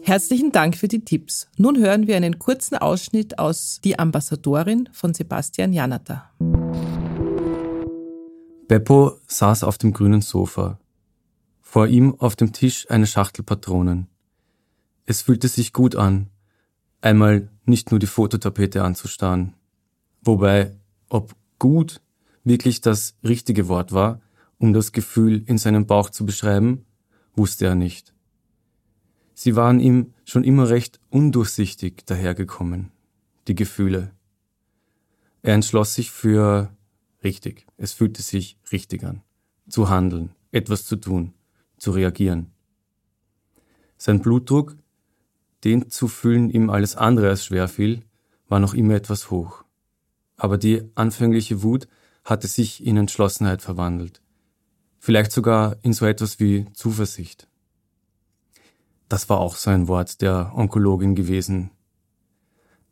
Herzlichen 0.02 0.54
Dank 0.54 0.78
für 0.78 0.88
die 0.88 1.04
Tipps. 1.04 1.50
Nun 1.58 1.78
hören 1.78 2.08
wir 2.08 2.16
einen 2.16 2.40
kurzen 2.40 2.78
Ausschnitt 2.78 3.40
aus 3.40 3.82
Die 3.84 4.00
Ambassadorin 4.00 4.88
von 4.94 5.14
Sebastian 5.14 5.74
Janata. 5.74 6.32
Beppo 8.68 9.14
saß 9.28 9.64
auf 9.64 9.78
dem 9.78 9.92
grünen 9.94 10.22
Sofa. 10.22 10.80
Vor 11.62 11.88
ihm 11.88 12.16
auf 12.20 12.38
dem 12.38 12.54
Tisch 12.54 12.90
eine 12.90 13.08
Schachtel 13.08 13.44
Patronen. 13.44 14.08
Es 15.10 15.22
fühlte 15.22 15.48
sich 15.48 15.72
gut 15.72 15.96
an, 15.96 16.30
einmal 17.00 17.50
nicht 17.66 17.92
nur 17.92 18.00
die 18.00 18.08
Fototapete 18.08 18.84
anzustarren. 18.84 19.54
Wobei, 20.22 20.76
ob 21.08 21.34
gut 21.60 22.02
wirklich 22.44 22.82
das 22.82 23.16
richtige 23.24 23.70
Wort 23.70 23.94
war, 23.94 24.20
um 24.58 24.74
das 24.74 24.92
Gefühl 24.92 25.44
in 25.46 25.58
seinem 25.58 25.88
Bauch 25.88 26.10
zu 26.10 26.26
beschreiben, 26.26 26.86
wusste 27.38 27.68
er 27.68 27.76
nicht. 27.76 28.14
Sie 29.34 29.56
waren 29.56 29.80
ihm 29.80 30.14
schon 30.26 30.44
immer 30.44 30.68
recht 30.68 31.00
undurchsichtig 31.10 32.06
dahergekommen, 32.06 32.92
die 33.48 33.56
Gefühle. 33.56 34.12
Er 35.42 35.54
entschloss 35.54 35.94
sich 35.94 36.12
für 36.12 36.76
richtig, 37.24 37.66
es 37.78 37.94
fühlte 37.94 38.22
sich 38.22 38.58
richtig 38.74 39.06
an, 39.06 39.22
zu 39.70 39.88
handeln, 39.90 40.32
etwas 40.52 40.86
zu 40.86 40.98
tun, 40.98 41.34
zu 41.78 41.92
reagieren. 41.92 42.52
Sein 43.96 44.20
Blutdruck 44.20 44.76
den 45.68 45.90
zu 45.90 46.08
fühlen 46.08 46.50
ihm 46.50 46.70
alles 46.70 46.96
andere 46.96 47.28
als 47.28 47.44
schwer 47.44 47.68
fiel, 47.68 48.04
war 48.48 48.62
noch 48.62 48.74
immer 48.74 48.96
etwas 48.96 49.32
hoch. 49.32 49.66
Aber 50.38 50.58
die 50.58 50.90
anfängliche 50.96 51.62
Wut 51.62 51.90
hatte 52.24 52.48
sich 52.48 52.86
in 52.86 52.96
Entschlossenheit 52.96 53.62
verwandelt. 53.62 54.22
Vielleicht 54.98 55.34
sogar 55.34 55.76
in 55.82 55.92
so 55.92 56.06
etwas 56.06 56.40
wie 56.40 56.72
Zuversicht. 56.72 57.50
Das 59.10 59.28
war 59.28 59.42
auch 59.42 59.58
so 59.58 59.70
ein 59.70 59.90
Wort 59.90 60.22
der 60.22 60.54
Onkologin 60.56 61.16
gewesen. 61.16 61.72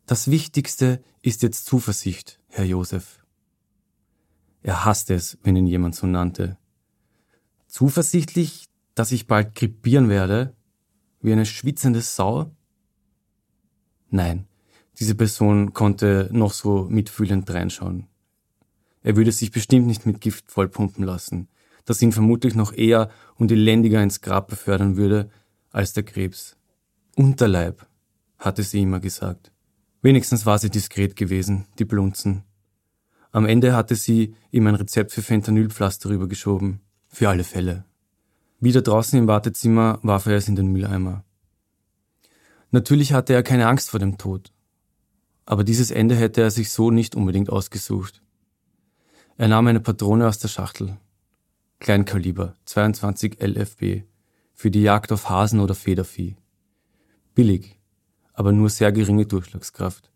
Das 0.04 0.30
Wichtigste 0.30 1.02
ist 1.22 1.42
jetzt 1.42 1.64
Zuversicht, 1.64 2.38
Herr 2.48 2.66
Josef. 2.66 3.24
Er 4.62 4.84
hasste 4.84 5.14
es, 5.14 5.38
wenn 5.42 5.56
ihn 5.56 5.66
jemand 5.66 5.94
so 5.94 6.06
nannte. 6.06 6.58
Zuversichtlich, 7.68 8.68
dass 8.94 9.12
ich 9.12 9.26
bald 9.26 9.54
krepieren 9.54 10.10
werde, 10.10 10.54
wie 11.20 11.32
eine 11.32 11.46
schwitzende 11.46 12.02
Sau? 12.02 12.55
Nein, 14.10 14.46
diese 14.98 15.14
Person 15.14 15.72
konnte 15.72 16.28
noch 16.32 16.52
so 16.52 16.86
mitfühlend 16.88 17.50
reinschauen. 17.50 18.06
Er 19.02 19.16
würde 19.16 19.32
sich 19.32 19.50
bestimmt 19.50 19.86
nicht 19.86 20.06
mit 20.06 20.20
Gift 20.20 20.50
vollpumpen 20.50 21.04
lassen, 21.04 21.48
das 21.84 22.02
ihn 22.02 22.12
vermutlich 22.12 22.54
noch 22.54 22.72
eher 22.72 23.10
und 23.36 23.52
elendiger 23.52 24.02
ins 24.02 24.20
Grab 24.20 24.48
befördern 24.48 24.96
würde 24.96 25.30
als 25.70 25.92
der 25.92 26.02
Krebs. 26.02 26.56
Unterleib, 27.14 27.86
hatte 28.38 28.62
sie 28.62 28.82
immer 28.82 29.00
gesagt. 29.00 29.52
Wenigstens 30.02 30.46
war 30.46 30.58
sie 30.58 30.70
diskret 30.70 31.16
gewesen, 31.16 31.66
die 31.78 31.84
Blunzen. 31.84 32.42
Am 33.32 33.46
Ende 33.46 33.74
hatte 33.74 33.96
sie 33.96 34.34
ihm 34.50 34.66
ein 34.66 34.74
Rezept 34.74 35.12
für 35.12 35.22
Fentanylpflaster 35.22 36.10
rübergeschoben. 36.10 36.80
Für 37.08 37.28
alle 37.28 37.44
Fälle. 37.44 37.84
Wieder 38.60 38.82
draußen 38.82 39.18
im 39.18 39.26
Wartezimmer 39.26 39.98
warf 40.02 40.26
er 40.26 40.36
es 40.36 40.48
in 40.48 40.56
den 40.56 40.68
Mülleimer. 40.72 41.24
Natürlich 42.76 43.14
hatte 43.14 43.32
er 43.32 43.42
keine 43.42 43.68
Angst 43.68 43.88
vor 43.88 44.00
dem 44.00 44.18
Tod. 44.18 44.52
Aber 45.46 45.64
dieses 45.64 45.90
Ende 45.90 46.14
hätte 46.14 46.42
er 46.42 46.50
sich 46.50 46.70
so 46.70 46.90
nicht 46.90 47.16
unbedingt 47.16 47.48
ausgesucht. 47.48 48.20
Er 49.38 49.48
nahm 49.48 49.66
eine 49.66 49.80
Patrone 49.80 50.28
aus 50.28 50.38
der 50.40 50.48
Schachtel. 50.48 50.98
Kleinkaliber, 51.80 52.52
22 52.66 53.40
LFB, 53.40 54.04
für 54.52 54.70
die 54.70 54.82
Jagd 54.82 55.10
auf 55.10 55.30
Hasen 55.30 55.60
oder 55.60 55.74
Federvieh. 55.74 56.36
Billig, 57.34 57.78
aber 58.34 58.52
nur 58.52 58.68
sehr 58.68 58.92
geringe 58.92 59.24
Durchschlagskraft. 59.24 60.12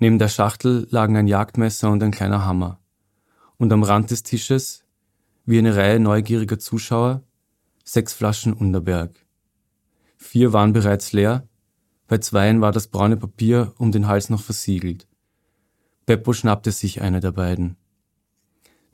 Neben 0.00 0.18
der 0.18 0.26
Schachtel 0.26 0.88
lagen 0.90 1.16
ein 1.16 1.28
Jagdmesser 1.28 1.88
und 1.88 2.02
ein 2.02 2.10
kleiner 2.10 2.44
Hammer. 2.44 2.80
Und 3.58 3.72
am 3.72 3.84
Rand 3.84 4.10
des 4.10 4.24
Tisches, 4.24 4.82
wie 5.46 5.58
eine 5.58 5.76
Reihe 5.76 6.00
neugieriger 6.00 6.58
Zuschauer, 6.58 7.22
sechs 7.84 8.12
Flaschen 8.12 8.54
Unterberg. 8.54 9.23
Vier 10.24 10.54
waren 10.54 10.72
bereits 10.72 11.12
leer, 11.12 11.46
bei 12.08 12.16
zweien 12.16 12.62
war 12.62 12.72
das 12.72 12.88
braune 12.88 13.18
Papier 13.18 13.74
um 13.78 13.92
den 13.92 14.08
Hals 14.08 14.30
noch 14.30 14.40
versiegelt. 14.40 15.06
Beppo 16.06 16.32
schnappte 16.32 16.72
sich 16.72 17.02
eine 17.02 17.20
der 17.20 17.30
beiden. 17.30 17.76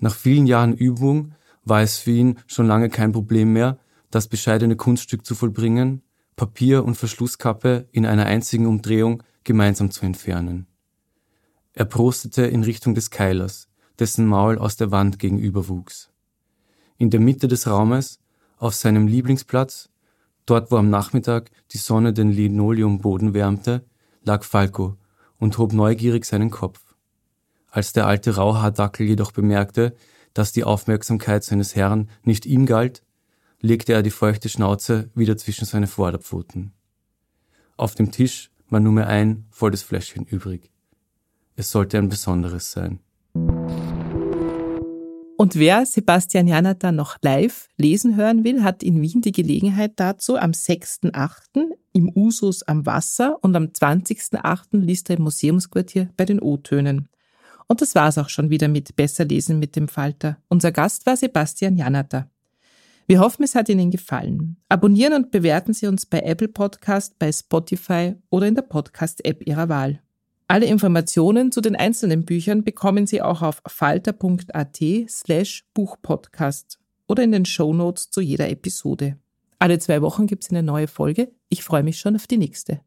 Nach 0.01 0.15
vielen 0.15 0.49
Jahren 0.49 0.75
Übung 0.75 1.33
war 1.65 1.83
es 1.83 1.99
für 1.99 2.11
ihn 2.11 2.41
schon 2.49 2.67
lange 2.67 2.91
kein 2.91 3.13
Problem 3.13 3.53
mehr, 3.53 3.79
das 4.11 4.27
bescheidene 4.27 4.75
Kunststück 4.75 5.25
zu 5.25 5.37
vollbringen, 5.37 6.03
Papier 6.35 6.85
und 6.85 6.97
Verschlusskappe 6.97 7.89
in 7.93 8.07
einer 8.07 8.27
einzigen 8.27 8.67
Umdrehung 8.67 9.23
gemeinsam 9.45 9.93
zu 9.93 10.05
entfernen. 10.05 10.67
Er 11.73 11.85
prostete 11.85 12.43
in 12.43 12.65
Richtung 12.65 12.95
des 12.97 13.09
Keilers, 13.09 13.69
dessen 14.01 14.27
Maul 14.27 14.59
aus 14.59 14.77
der 14.77 14.91
Wand 14.91 15.21
gegenüber 15.21 15.69
wuchs. 15.69 16.11
In 16.99 17.09
der 17.09 17.21
Mitte 17.21 17.47
des 17.47 17.69
Raumes, 17.69 18.19
auf 18.59 18.75
seinem 18.75 19.07
Lieblingsplatz, 19.07 19.91
Dort, 20.51 20.73
wo 20.73 20.79
am 20.79 20.91
Nachmittag 20.91 21.53
die 21.71 21.79
Sonne 21.79 22.13
den 22.13 22.33
Linoleumboden 22.33 23.35
wärmte, 23.35 23.85
lag 24.25 24.43
Falco 24.43 24.97
und 25.39 25.57
hob 25.59 25.73
neugierig 25.73 26.25
seinen 26.25 26.51
Kopf. 26.51 26.97
Als 27.69 27.93
der 27.93 28.09
alte 28.09 28.35
Rauhaardackel 28.35 29.07
jedoch 29.07 29.31
bemerkte, 29.31 29.95
dass 30.35 30.51
die 30.51 30.65
Aufmerksamkeit 30.65 31.45
seines 31.45 31.77
Herrn 31.77 32.11
nicht 32.25 32.47
ihm 32.47 32.67
galt, 32.67 33.05
legte 33.61 33.93
er 33.93 34.03
die 34.03 34.11
feuchte 34.11 34.49
Schnauze 34.49 35.09
wieder 35.15 35.37
zwischen 35.37 35.67
seine 35.67 35.87
Vorderpfoten. 35.87 36.73
Auf 37.77 37.95
dem 37.95 38.11
Tisch 38.11 38.51
war 38.71 38.81
nur 38.81 38.93
mehr 38.93 39.07
ein 39.07 39.47
volles 39.51 39.85
Fläschchen 39.85 40.25
übrig. 40.25 40.73
Es 41.55 41.71
sollte 41.71 41.97
ein 41.97 42.09
besonderes 42.09 42.73
sein. 42.73 42.99
Und 45.41 45.57
wer 45.57 45.87
Sebastian 45.87 46.49
Janata 46.49 46.93
noch 46.93 47.17
live 47.23 47.71
lesen 47.79 48.15
hören 48.15 48.45
will, 48.45 48.63
hat 48.63 48.83
in 48.83 49.01
Wien 49.01 49.23
die 49.23 49.33
Gelegenheit 49.33 49.93
dazu 49.97 50.37
am 50.37 50.51
6.8. 50.51 51.65
im 51.95 52.13
Usus 52.15 52.63
am 52.65 52.85
Wasser 52.85 53.43
und 53.43 53.57
am 53.57 53.69
20.08. 53.69 54.79
liest 54.79 55.09
er 55.09 55.17
im 55.17 55.23
Museumsquartier 55.23 56.11
bei 56.19 56.27
den 56.27 56.43
O-Tönen. 56.43 57.09
Und 57.69 57.81
das 57.81 57.95
war's 57.95 58.19
auch 58.19 58.29
schon 58.29 58.51
wieder 58.51 58.69
mit 58.69 58.97
Besser 58.97 59.25
lesen 59.25 59.59
mit 59.59 59.77
dem 59.77 59.89
Falter. 59.89 60.37
Unser 60.49 60.73
Gast 60.73 61.07
war 61.07 61.17
Sebastian 61.17 61.79
Janata. 61.79 62.29
Wir 63.07 63.21
hoffen, 63.21 63.43
es 63.43 63.55
hat 63.55 63.71
Ihnen 63.71 63.91
gefallen. 63.91 64.59
Abonnieren 64.69 65.15
und 65.15 65.31
bewerten 65.31 65.73
Sie 65.73 65.87
uns 65.87 66.05
bei 66.05 66.21
Apple 66.21 66.49
Podcast, 66.49 67.19
bei 67.19 67.33
Spotify 67.33 68.15
oder 68.29 68.47
in 68.47 68.57
der 68.57 68.63
Podcast-App 68.63 69.47
Ihrer 69.47 69.71
Wahl. 69.71 70.03
Alle 70.51 70.67
Informationen 70.67 71.53
zu 71.53 71.61
den 71.61 71.77
einzelnen 71.77 72.25
Büchern 72.25 72.65
bekommen 72.65 73.07
Sie 73.07 73.23
auch 73.23 73.41
auf 73.41 73.63
falter.at 73.69 74.81
slash 75.09 75.65
Buchpodcast 75.75 76.81
oder 77.07 77.23
in 77.23 77.31
den 77.31 77.45
Show 77.45 77.73
Notes 77.73 78.11
zu 78.11 78.21
jeder 78.21 78.51
Episode. 78.51 79.17
Alle 79.61 79.79
zwei 79.79 80.03
Wochen 80.03 80.27
gibt 80.27 80.43
es 80.43 80.51
eine 80.51 80.65
neue 80.65 80.89
Folge. 80.89 81.31
Ich 81.51 81.63
freue 81.63 81.85
mich 81.85 82.01
schon 82.01 82.17
auf 82.17 82.27
die 82.27 82.37
nächste. 82.37 82.81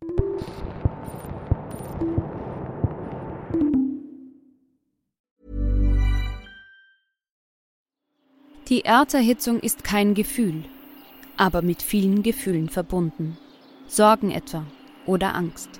Die 8.68 8.84
Erderhitzung 8.84 9.62
ist 9.62 9.86
kein 9.86 10.16
Gefühl, 10.16 10.66
aber 11.38 11.62
mit 11.62 11.82
vielen 11.82 12.24
Gefühlen 12.24 12.68
verbunden. 12.68 13.38
Sorgen 13.88 14.32
etwa 14.32 14.66
oder 15.06 15.34
Angst. 15.34 15.80